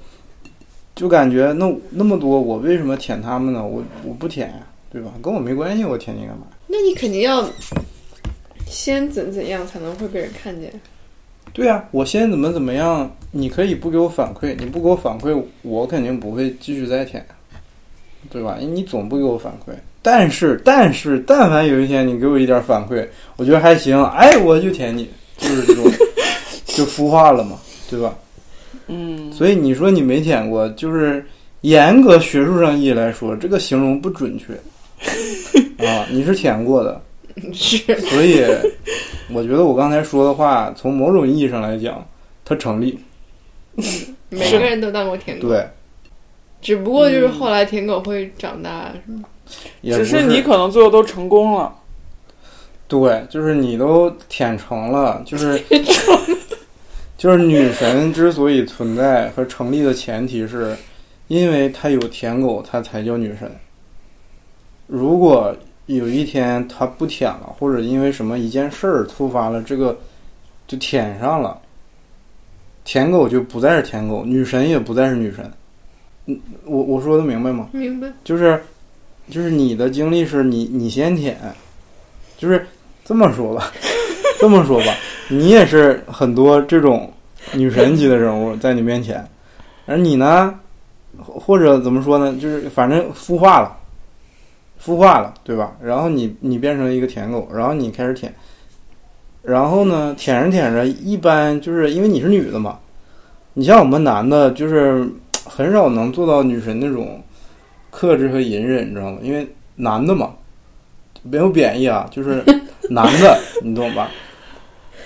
[0.93, 3.65] 就感觉那那么多，我为什么舔他们呢？
[3.65, 4.57] 我我不舔呀，
[4.91, 5.11] 对吧？
[5.23, 6.43] 跟我没关系，我舔你干嘛？
[6.67, 7.43] 那你肯定要
[8.71, 10.71] 先怎怎样才能会被人看见？
[11.53, 17.25] 对呀、我先怎么怎么样，你可以不给我反馈，你不给我反馈，我肯定不会继续再舔，
[18.29, 18.57] 对吧？
[18.61, 19.73] 你总不给我反馈。
[20.01, 23.05] 但是，但是，但凡有一天你给我一点反馈，
[23.35, 25.83] 我觉得还行，哎，我就舔你，就是这种，
[26.65, 27.59] 就孵化了嘛，
[27.89, 28.17] 对吧？
[28.87, 31.23] 嗯，所以你说你没舔过，就是
[31.61, 34.53] 严格学术上意义来说，这个形容不准确
[35.85, 37.01] 啊，你是舔过的，
[37.53, 38.43] 是，所以
[39.33, 42.05] 我觉得我刚才说的话，从某种意义上来讲，
[42.43, 42.99] 它成立。
[44.29, 45.67] 每个人都当过舔狗，对，
[46.61, 49.23] 只不过就是后来舔狗会长大，是吗？
[49.83, 51.73] 只是你可能最后都成功了。
[52.87, 55.61] 对，就是你都舔成了，就是
[57.17, 60.75] 就是女神之所以存在和成立的前提是，
[61.27, 63.49] 因为她有舔狗，她才叫女神。
[64.87, 65.55] 如果
[65.87, 69.97] 有一天他不舔了，或者因为什么一件事儿触发了这个
[70.67, 71.59] 就舔上了，
[72.83, 75.51] 舔狗就不再是舔狗，女神也不再是女神。
[76.27, 77.69] 嗯，我我说的明白吗？
[77.71, 78.07] 明白。
[78.23, 78.63] 就是，
[79.29, 81.37] 就是你的经历是你你先舔，
[82.37, 82.65] 就是
[83.03, 83.71] 这么说吧，
[84.39, 84.93] 这么说吧，
[85.29, 87.11] 你也是很多这种
[87.53, 89.27] 女神级的人物在你面前，
[89.87, 90.53] 而你呢，
[91.17, 93.75] 或或者怎么说呢，就是反正孵化了，
[94.83, 95.75] 孵化了，对吧？
[95.83, 98.33] 然后你你变成一个舔狗，然后你开始舔，
[99.43, 102.79] 然后呢，舔着舔着，一般就是因为你是女的嘛，
[103.53, 105.07] 你像我们男的，就是
[105.45, 107.21] 很少能做到女神那种
[107.91, 109.19] 克制和隐忍，你知道吗？
[109.21, 110.31] 因为男的嘛，
[111.21, 112.43] 没有贬义啊，就是
[112.89, 114.09] 男的，你懂吧？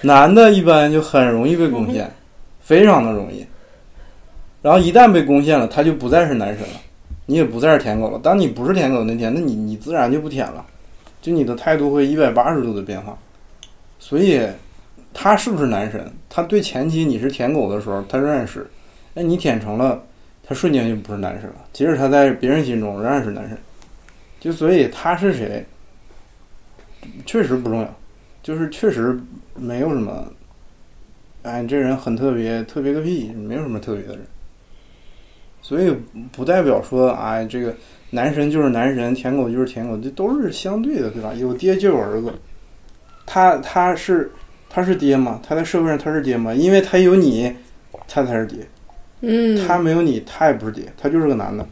[0.02, 2.10] 男的一般就很容易被攻陷，
[2.62, 3.46] 非常的容易。
[4.62, 6.80] 然后一旦被攻陷了，他就不再是男神了，
[7.26, 8.20] 你也不再是舔狗了。
[8.20, 10.66] 当你不是舔狗那天，那你你自然就不舔了，
[11.22, 13.18] 就你的态度会一百八十度的变化。
[14.00, 14.42] 所以，
[15.14, 16.12] 他是不是男神？
[16.30, 18.68] 他对前期你是舔狗的时候，他仍然是。
[19.14, 20.04] 那你舔成了，
[20.44, 21.56] 他瞬间就不是男神了。
[21.74, 23.58] 即使他在别人心中仍然是男神。
[24.40, 25.66] 就所以他是谁，
[27.26, 27.96] 确实不重要，
[28.44, 29.20] 就是确实
[29.56, 30.32] 没有什么。
[31.42, 34.26] 哎，这人很特别，特别个屁，没有什么特别的人。
[35.66, 35.92] 所以
[36.32, 37.74] 不代表说，哎，这个
[38.12, 41.34] 男神就是男神，舔狗就是舔狗，这都是相对的，对吧？
[41.34, 42.32] 有爹就有儿子。
[43.26, 44.32] 他他是
[44.70, 45.42] 他是爹吗？
[45.44, 46.54] 他在社会上他是爹吗？
[46.54, 47.52] 因为他有你，
[48.08, 48.60] 他才是爹。
[49.22, 51.68] 嗯，他没有你，他也不是爹，他就是个男的，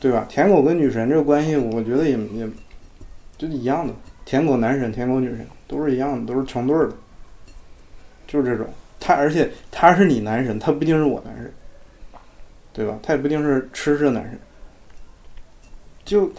[0.00, 0.26] 对吧？
[0.28, 2.48] 舔狗跟女神这个关系，我觉得也也
[3.38, 3.94] 就是一样的。
[4.24, 6.94] 舔狗男神，舔狗女神都是一样的，都是成对儿的，
[8.26, 8.66] 就是这种。
[8.98, 11.48] 他而且他是你男神，他不一定是我男神，
[12.72, 12.98] 对吧？
[13.02, 14.38] 他也不一定是吃式的男人。
[16.04, 16.30] 就，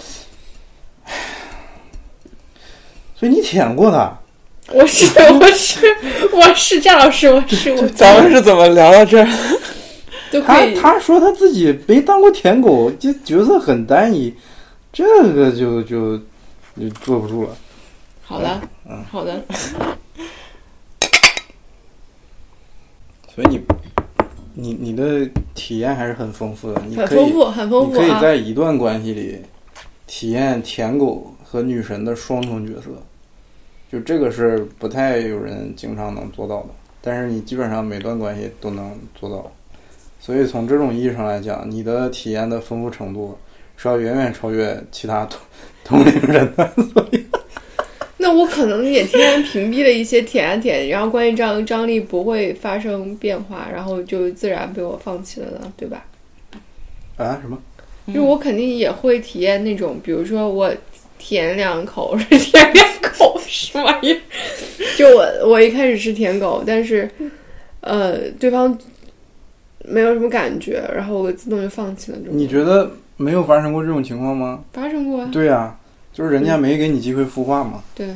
[3.16, 4.18] 所以你舔过他，
[4.74, 5.98] 我是我是
[6.34, 9.28] 我是张老师，我是我咱们是怎么聊到这儿？
[10.46, 10.66] 他。
[10.82, 14.34] 他说他自己没当过舔狗，这角色很单一，
[14.92, 15.04] 这
[15.34, 16.18] 个就就
[16.78, 17.56] 就坐不住了。
[18.24, 19.44] 好的，嗯好的，
[23.34, 23.62] 所以你
[24.54, 28.22] 你你的体验还是很丰富的，你可以很丰富，很丰你可以。
[28.22, 29.40] 在一段关系里
[30.06, 32.90] 体验舔狗和女神的双重角色，
[33.92, 36.70] 就这个是不太有人经常能做到的，
[37.02, 39.52] 但是你基本上每段关系都能做到。
[40.20, 43.38] 所以从这种意义上来讲，你的体验的丰富程度
[43.76, 45.40] 是要远远超越其他同
[45.84, 46.72] 同龄人的。
[48.32, 56.06] 那我可能也天然屏蔽了一些舔啊舔，然后关于张张力不会发生变化，然后就自然被我放弃了呢，对吧？
[57.18, 57.38] 啊？
[57.42, 57.62] 什么？
[58.14, 60.74] 就我肯定也会体验那种，比如说我
[61.20, 64.22] 舔两口，舔两口什么玩意儿？
[64.98, 67.12] 就我我一开始是舔狗，但是
[67.82, 68.78] 呃对方
[69.84, 72.38] 没有什么感觉，然后我自动就放弃了这种。
[72.38, 74.64] 你觉得没有发生过这种情况吗？
[74.72, 75.30] 发生过啊？
[75.34, 75.78] 对呀、
[76.22, 77.82] 就是人家没给你机会孵化嘛。
[77.96, 78.08] 对，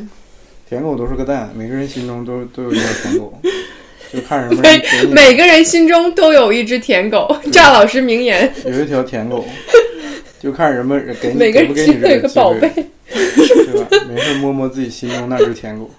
[0.70, 3.34] 舔狗都是个蛋，每个人心中都都有一条舔狗，
[4.14, 8.54] 就看什么每人给你每个人心中都有一只舔狗，赵老师名言。
[8.64, 9.44] 有一条舔狗，
[10.40, 12.72] 就看人们给你给不给你这个机会，个宝贝，
[13.10, 13.88] 对吧？
[14.08, 15.90] 没事摸摸自己心中那只舔狗，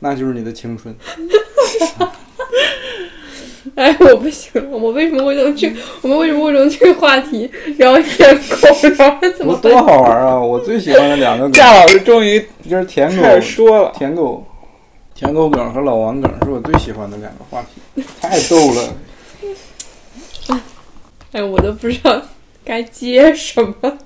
[0.00, 0.94] 那就是你的青春。
[3.76, 7.48] 哎，我不行了，我为什么会从这，我们为什么会从这个话题，
[7.78, 9.52] 然后舔狗，然后怎么？
[9.52, 10.38] 我多好玩啊！
[10.38, 14.44] 我最喜欢的两个梗夏老师终于就是舔狗、开始说了，舔狗、
[15.14, 18.92] 舔狗梗和老王梗是我最喜欢的两个话题，太逗了。
[21.32, 22.20] 哎，我都不知道
[22.64, 23.74] 该接什么。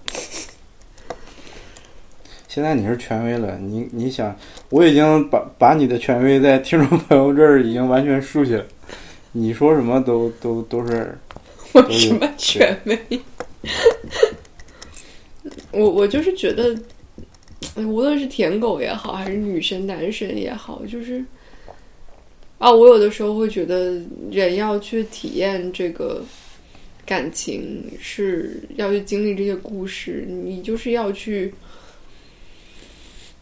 [2.46, 4.36] 现在你是权威了，你你想，
[4.70, 8.62] 我已经把把你的权威在听众朋友这儿已经完全竖起来，
[9.38, 11.14] 你说什么都都都是
[11.74, 12.98] 我什么权威？
[15.72, 16.74] 我我就是觉得，
[17.74, 21.22] 哎无论是舔狗也好，还是女神男神也好，就是
[22.56, 26.24] 啊，我有的时候会觉得，人要去体验这个
[27.04, 31.52] 感情，是要去经历这些故事，你就是要去。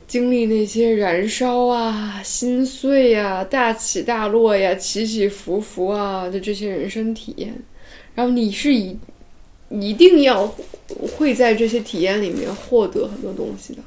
[0.06, 7.54] 经历那些燃烧啊、心碎呀、大起大落呀、起起伏伏啊的这些人生体验，
[8.14, 8.96] 然后你是一
[9.70, 10.46] 一定要
[11.16, 13.82] 会在这些体验里面获得很多东西的。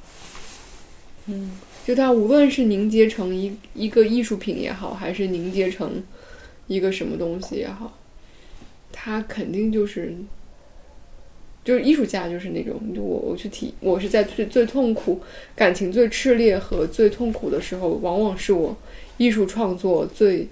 [1.27, 1.51] 嗯，
[1.85, 6.03] 就它无论是凝结成一一个艺术品也好，还是凝结成
[6.65, 7.97] 一个什么东西也好，
[8.91, 10.15] 它肯定就是
[11.67, 15.19] 就是艺术家就是那种，就我我去体，我是在最最痛苦、
[15.53, 18.73] 感情最炽烈和最痛苦的时候，往往是我
[19.17, 20.47] 艺术创作最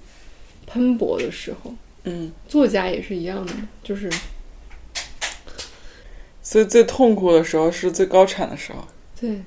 [0.67, 1.73] 喷薄的时候。
[2.03, 4.11] 嗯，作家也是一样的，就是
[6.41, 8.85] 所以最痛苦的时候是最高产的时候。
[9.17, 9.41] 对，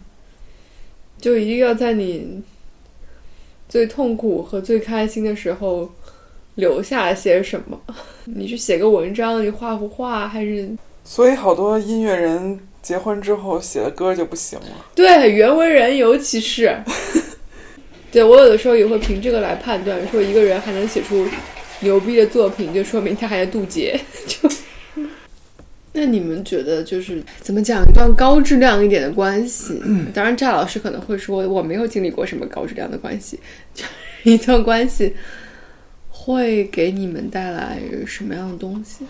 [1.21, 2.43] 就一定要在你
[3.69, 5.93] 最痛苦和最开心的时候
[6.55, 7.79] 留下些什么。
[8.25, 10.75] 你是写个文章，你画幅画，还是
[11.11, 14.67] 所以好多音乐人结婚之后写的歌就不行了。
[14.95, 16.77] 对原文人，尤其是，
[18.13, 21.27] 对我有的时候也会凭这个来判断，说一个人还能写出
[21.81, 23.99] 牛逼的作品，就说明他还在渡劫。
[24.29, 24.47] 就，
[25.95, 29.81] 那你们觉得就是怎么讲一段高质量一点的关系？
[30.13, 33.41] 当然，赵老师可能会说我没有经历过什么高质量的关系，
[33.73, 33.83] 就
[34.23, 35.17] 是一段关系
[36.11, 39.07] 会给你们带来什么样的东西？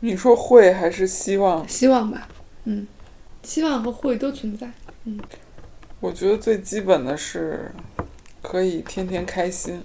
[0.00, 1.66] 你说会还是希望？
[1.68, 2.26] 希望吧，
[2.64, 2.86] 嗯，
[3.42, 4.70] 希望和会都存在。
[5.04, 5.18] 嗯
[6.00, 7.70] 我觉得最基本的是
[8.40, 9.82] 可以天天开心。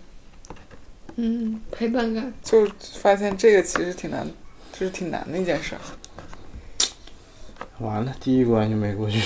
[1.18, 2.34] 嗯，陪伴感。
[2.42, 4.26] 就发现这个其实挺难，
[4.72, 5.82] 就是挺难的一件事儿。
[7.80, 9.20] 完了，第一关就没过去，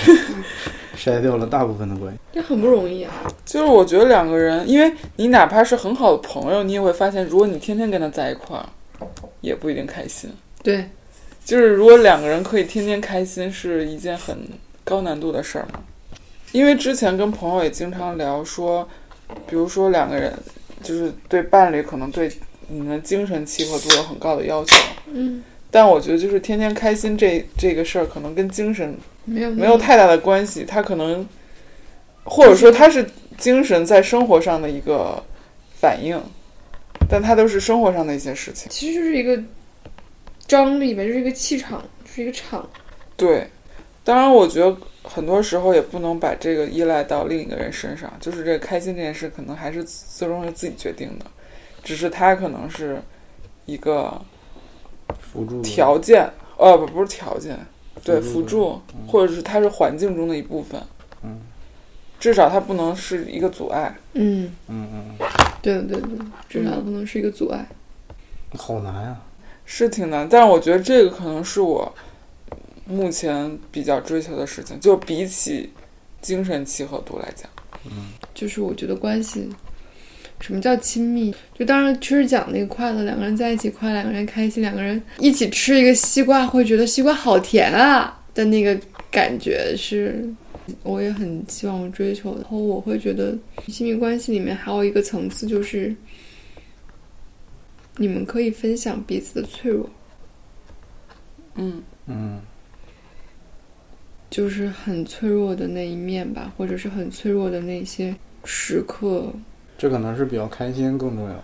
[0.98, 2.20] 筛掉了大部分的关系。
[2.32, 3.14] 这很不容易啊。
[3.46, 8.66] 就是我觉得两个人，因为你哪怕是很好的朋友，你也会发现，如果你天天跟他在一块儿，
[9.42, 10.32] 也不一定开心。
[10.62, 10.86] 对，
[11.46, 14.38] 就是如果两个人可以天天开心，是一件很
[14.84, 15.82] 高难度的事儿嘛。
[16.52, 18.88] 因为之前跟朋友也经常聊说，
[19.48, 20.34] 比如说两个人
[20.82, 22.32] 就是对伴侣可能对
[22.68, 24.76] 你们精神契合度有很高的要求，
[25.12, 31.26] 嗯，但我觉得就是天天开心这这个事儿，可能跟精神没有没有太大的关系，他可能
[32.24, 33.08] 或者说他是
[33.38, 35.24] 精神在生活上的一个
[35.80, 36.20] 反应，
[37.08, 38.68] 但他都是生活上的一些事情。
[38.72, 39.40] 其实就是一个
[40.50, 42.68] 张力吧，就是一个气场，就是一个场。
[43.16, 43.48] 对，
[44.04, 51.26] 当然我觉得很多时候也不能把这个依赖到另一个人身上，就是这个开心这件事，可能还是最终是自己决定的，
[51.84, 53.00] 只是他可能是
[53.68, 54.20] 一个
[55.20, 56.28] 辅助条件，
[56.58, 57.56] 呃，不不是条件，
[58.04, 60.82] 对，辅助辅助，或者是它是环境中的一部分，
[61.22, 61.42] 嗯，
[62.20, 63.96] 至少它不能是一个阻碍。
[64.14, 65.28] 嗯，嗯嗯，
[65.62, 66.18] 对对对，
[66.50, 67.68] 至少不能是一个阻碍。
[68.58, 69.22] 好难啊。
[69.72, 71.94] 是挺难，但是我觉得这个可能是我
[72.88, 75.70] 目前比较追求的事情，就比起
[76.22, 77.48] 精神契合度来讲，
[77.86, 79.48] 嗯就是我觉得关系，
[80.40, 81.32] 什么叫亲密？
[81.54, 88.76] 就当然确实讲那个快乐，两个人在一起快乐，两个人开心，两个人一起吃一个西瓜，会觉得西瓜好甜啊的那个
[89.12, 90.28] 感觉是，
[90.82, 92.34] 我也很希望追求。
[92.42, 95.96] 然后我会觉得亲密关系里面还有一个层次就是，
[98.00, 99.90] 你们可以分享彼此的脆弱。
[101.56, 102.40] 嗯，嗯，
[104.30, 109.34] 就是很脆弱的那一面吧，或者是很脆弱的那些时刻。
[109.78, 111.44] 这可能是比较开心更重要的。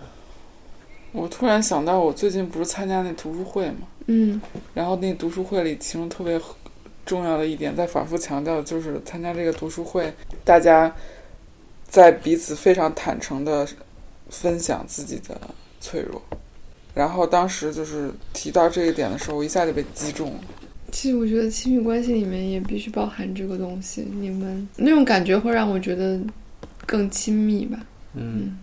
[1.12, 4.42] 我突然想到，我最近不是参加那读书会嘛，嗯
[4.74, 6.40] 然后那读书会里，其中特别
[7.06, 10.14] 重要的一点，在反复强调，就是参加这个读书会，
[10.46, 10.96] 大家
[11.86, 13.68] 在彼此非常坦诚的
[14.30, 15.40] 分享自己的
[15.82, 16.22] 脆弱。
[16.96, 20.40] 然后当时就是提到这一点的时候，我一下就被击中了。
[20.92, 26.18] 其实我觉得亲密关系里面也必须包含这个东西，你们那种感觉会让我觉得
[26.86, 27.78] 更亲密吧。
[28.14, 28.58] 嗯，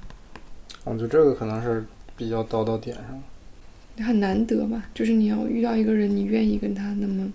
[0.84, 1.84] 我觉得这个可能是
[2.16, 3.22] 比较刀到点上。
[4.06, 7.30] 很难得吧，就是你要遇到一个人，你愿意跟他那么，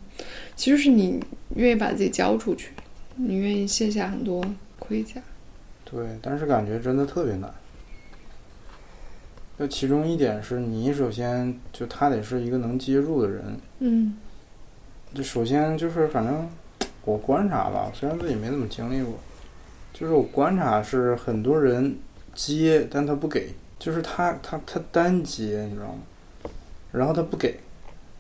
[0.56, 1.20] 其实是你
[1.56, 2.72] 愿意把自己交出去，
[3.16, 4.44] 你愿意卸下很多
[4.80, 5.22] 盔甲。
[5.86, 7.54] 对，但是感觉真的特别难。
[9.58, 14.16] 就其中一点是你首先就他得是一个能接住的人，嗯
[15.14, 16.48] 就首先就是反正
[17.06, 19.14] 我观察吧，虽然自己没怎么经历过，
[19.94, 21.98] 就是我观察是很多人
[22.36, 23.50] 接，但他不给，
[23.80, 26.52] 就是他他他单接，你知道吗？
[26.92, 27.58] 然后他不给，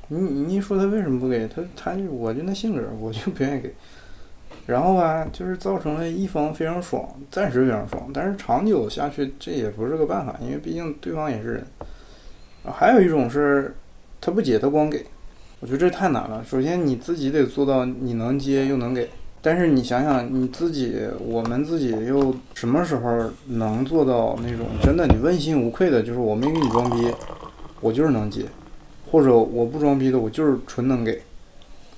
[0.07, 3.73] 你你一说他为什么不给他，他就我就那性格，我就不愿意给。
[4.67, 11.63] 然后吧，就是造成了一方非常爽，暂时非常爽，但是长久下去这也不是个办法，因为毕竟对方也是人。
[12.69, 13.73] 还有一种是，
[14.19, 15.05] 他不接，他光给，
[15.61, 16.43] 我觉得这太难了。
[16.43, 19.09] 首先你自己得做到你能接又能给，
[19.41, 27.09] 但是你想想你自己，我们自己又什么时候能做到那种真的你问心无愧的，就是我没给你装逼，
[27.79, 28.43] 我就是能接，
[29.09, 31.21] 或者我不装逼的，我就是纯能给，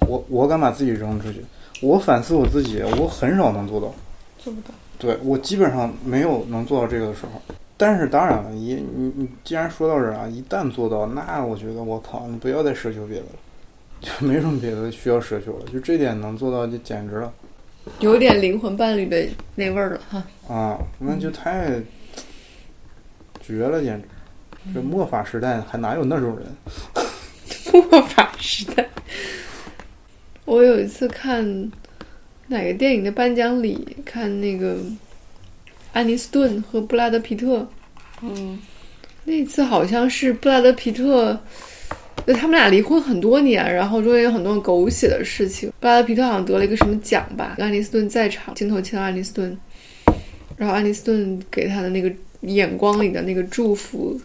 [0.07, 1.43] 我我敢把自己扔出去。
[1.82, 3.93] 我反思我自己，我很少能做到。
[4.38, 4.69] 做不到。
[4.97, 7.41] 对我基本上没有能做到这个的时候，
[7.77, 13.32] 但是当然了，一你你既然说到这儿啊，一旦做到，那我觉得我靠，你不要再奢求别的了，
[14.01, 17.34] 就没什么别的需要奢求了，就这点能做到就简直了
[17.99, 19.25] 有点灵魂伴侣的
[19.55, 20.53] 那味儿了哈。
[20.53, 21.82] 啊，那就太
[23.39, 24.07] 绝了，简直！
[24.73, 26.45] 这末法时代还哪有那种人？
[27.89, 28.86] 末法时代。
[30.50, 31.72] 我有一次看
[32.47, 34.78] 哪个电影的颁奖礼，看那个
[35.93, 37.70] 安妮斯顿和布拉德皮特。
[38.24, 38.58] 嗯，
[39.26, 41.39] 那次好像是布拉德皮特，
[42.26, 45.72] 就他们俩离婚很多年，然后中间有很多狗血的事情。
[45.80, 49.56] 布拉德皮特好像得了一个什么奖吧，安妮斯顿在场，镜头切到安妮斯顿，
[50.58, 54.20] 然后安妮斯顿给他的那个眼光里的那个祝福，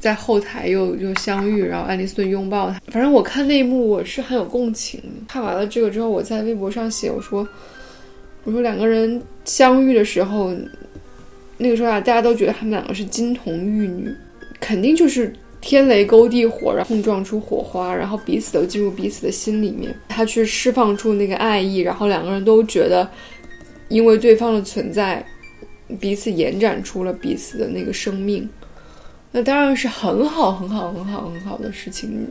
[0.00, 2.80] 在后台又又相遇，然后爱丽丝顿拥抱他。
[2.88, 5.00] 反正我看那一幕我是很有共情。
[5.28, 7.46] 看完了这个之后，我在微博上写我说，
[8.42, 10.52] 我说两个人相遇的时候。
[11.62, 14.10] 那个时候啊，大家都觉得他们两个是金童玉女，
[14.58, 15.30] 肯定就是
[15.60, 23.06] 天雷勾地火，然后碰撞出火花，然后彼此都进入彼此的心里面，他去释放出那个爱意，然后两个人都觉得，
[23.88, 25.22] 因为对方的存在，
[26.00, 28.48] 彼此延展出了彼此的那个生命，
[29.32, 32.26] 那当然是很好很好很好很好的事情。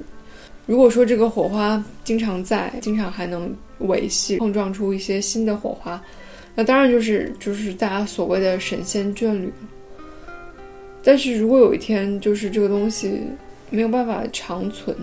[0.66, 6.00] 如果说这个火花经常在，经常还能维系，碰撞出一些新的火花。
[6.54, 9.52] 那当然就是就是大家所谓的神仙眷侣，
[11.02, 13.22] 但是如果有一天就是这个东西
[13.70, 14.96] 没有办法长存，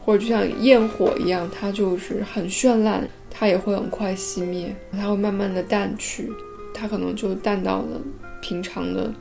[0.00, 6.30] 或者就像焰火一样，它就是很绚烂，它也会很快熄灭，它会慢慢的淡去，
[6.72, 8.00] 它可能就淡到了
[8.40, 9.12] 平常的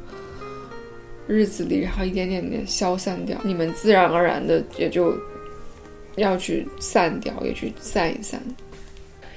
[1.33, 5.17] 日子里，然后一点点点消散掉，你们自然而然的也就
[6.15, 8.39] 要去散掉，也去散一散。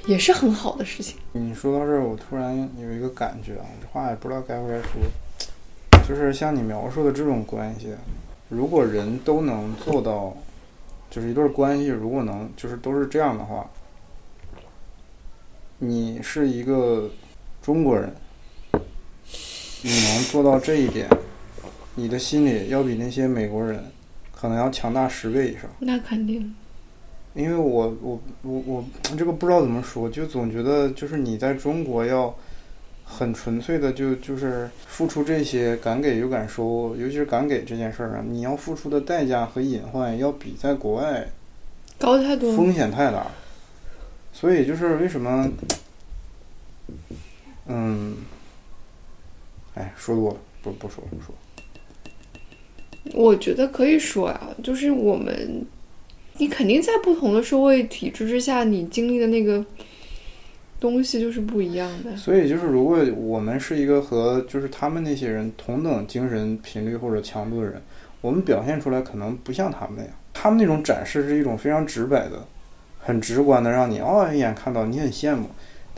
[0.06, 1.16] 也是很好的事情。
[1.32, 4.90] 你说到这儿，我突然有一个感觉啊，这话也不知道该不该说。
[6.06, 7.88] 就是像你描述的这种关系，
[8.50, 10.36] 如果人都能做到，
[11.10, 13.68] 就是一对关系，如果能就是都是这样的话，
[15.78, 17.10] 你是一个
[17.60, 18.14] 中国人，
[19.82, 21.08] 你能做到这一点，
[21.96, 23.84] 你的心理要比那些美国人
[24.32, 25.62] 可能要强大十倍以上。
[25.80, 26.54] 那肯定。
[27.34, 28.84] 因为我我我我
[29.16, 32.34] 这个不知道怎么说，就总觉得就是你在中国要
[33.04, 41.28] 很纯粹的就就是付出这些敢给又敢收，尤其是敢给这件事儿啊，你要付出的代价和隐患要比在国外
[41.98, 43.26] 高太多，风险太大。
[44.32, 45.50] 所以就是为什么，
[47.66, 48.16] 嗯，
[49.74, 51.34] 哎，说多了，不不说不说。
[53.14, 55.64] 我觉得可以说呀，就是我们。
[56.38, 59.64] 你肯定在不同的社会体制之下，你经历的那个
[60.78, 62.14] 东西就是不一样的。
[62.14, 67.80] 所以，就是如果我们是一个和就是他们那些人同等精神频率或者强度的人，
[68.20, 70.12] 我们表现出来可能不像他们那样。
[70.34, 72.46] 他们那种展示是一种非常直白的、
[72.98, 75.48] 很直观的，让你哦一眼看到，你很羡慕。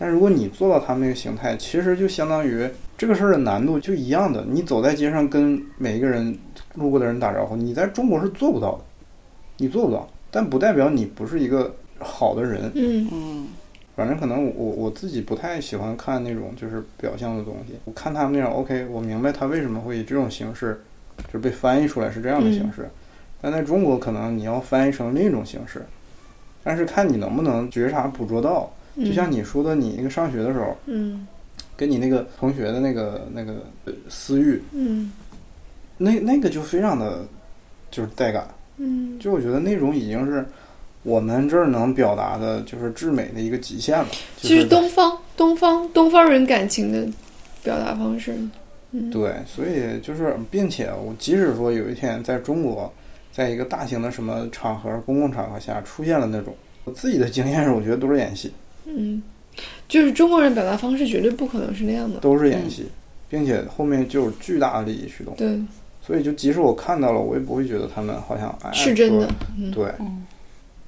[0.00, 4.44] 但如果你做到他们那个形态，其实就相当于这个事儿的难度就一样的。
[4.48, 6.38] 你走在街上跟每一个人
[6.76, 8.84] 路过的人打招呼，你在中国是做不到的，
[9.56, 10.08] 你做不到。
[10.30, 12.70] 但不代表你不是一个好的人。
[12.76, 13.48] 嗯嗯，
[13.96, 17.74] 反正可能我我自己不太喜欢看那种就是表象的东西。
[17.84, 20.80] 我看他们那样，OK，我明白他为什么会以这种形式，
[21.26, 22.88] 就是被翻译出来是这样的形式。
[23.40, 25.84] 但在中国，可能你要翻译成另一种形式。
[26.62, 28.72] 但是看你能不能觉察捕捉到。
[29.04, 31.26] 就像你说的，你那个上学的时候，嗯，
[31.76, 33.54] 跟你那个同学的那个那个
[34.08, 35.12] 私欲，嗯，
[35.96, 37.26] 那那个就非常的，
[37.90, 38.48] 就是带感。
[38.76, 40.44] 嗯，就我觉得那种已经是
[41.02, 44.06] 我们这儿能表达的，就是至美的一个极限了。
[44.36, 47.06] 其实东方东方东方人感情的
[47.62, 48.34] 表达方式，
[48.92, 52.92] 嗯，对，所以就是，并且我即使说有一天在中国，
[53.32, 58.52] 在一个大型的什么场合、公共场合下出现了那种，我自己的经验是，我觉得都是演戏。
[58.88, 59.22] 嗯，
[59.86, 62.86] 就是中国人表达方式绝对不可能是那样的，都是演戏，
[63.28, 65.34] 并且后面就有巨大的利益驱动。
[65.36, 65.60] 对。
[66.00, 69.28] 所以，就即使我看到了，我也不会觉得他们好像哎是真的。
[69.74, 69.92] 对，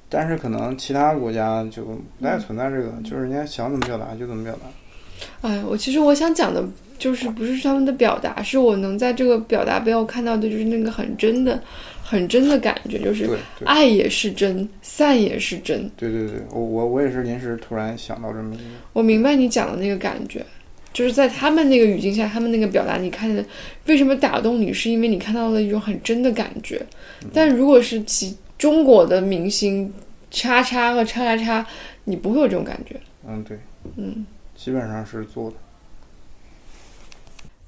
[0.08, 5.46] 但是可能其他国家就不太存在这个，就是人家想怎么表达就怎么表达。
[5.46, 6.64] 哎，我其实我想讲的
[6.98, 11.62] 就是，不是他们的表达，是我能在这个表达背后看到的，就是那个很真的、
[12.10, 15.88] 很真的感觉，就是爱也是真，散也是真。
[15.96, 18.64] 对对对，我我我也是临时突然想到这么一个。
[18.92, 20.44] 我明白你讲的那个感觉。
[20.92, 23.44] 就是在他们那个语境下，他们那个表达，你看的
[23.86, 26.84] 为什么打动你，是因为你看到了一种很真的感觉。
[27.32, 29.92] 但如果是其中国的明星
[30.32, 31.64] 叉叉和叉叉叉，
[32.02, 33.00] 你不会有这种感觉。
[33.24, 33.56] 嗯，对，
[33.94, 35.56] 嗯，基本上是做的。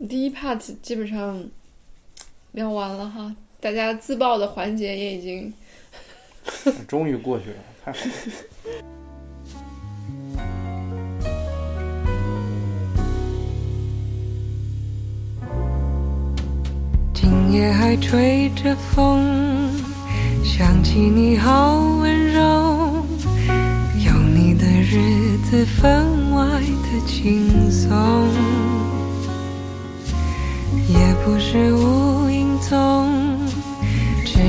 [0.08, 1.44] 第一 part 基本上
[2.50, 3.32] 聊完了哈，
[3.62, 5.54] 大家自爆的环节也已经
[6.88, 8.04] 终于过去了，太好了。
[17.14, 19.70] 今夜还吹着风，
[20.42, 23.06] 想起你好温柔，
[24.04, 28.28] 有你的日子分外的轻松，
[30.88, 33.41] 也不是无影踪，只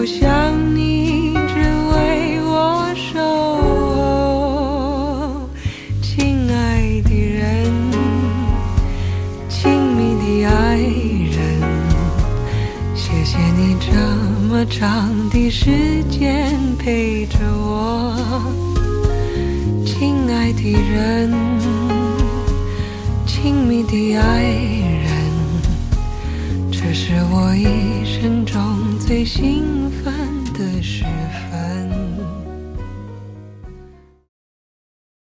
[0.00, 0.24] 就像
[0.74, 3.20] 你只为我守
[3.60, 5.46] 候，
[6.00, 7.70] 亲爱的人。
[9.50, 11.36] 亲密的爱人，
[12.94, 13.92] 谢谢你这
[14.48, 18.16] 么长的时间陪着我，
[19.84, 21.30] 亲爱的人，
[23.26, 25.10] 亲密的爱人，
[26.72, 27.66] 这是我一
[28.06, 28.58] 生中
[29.10, 30.14] 最兴奋
[30.54, 31.04] 的事。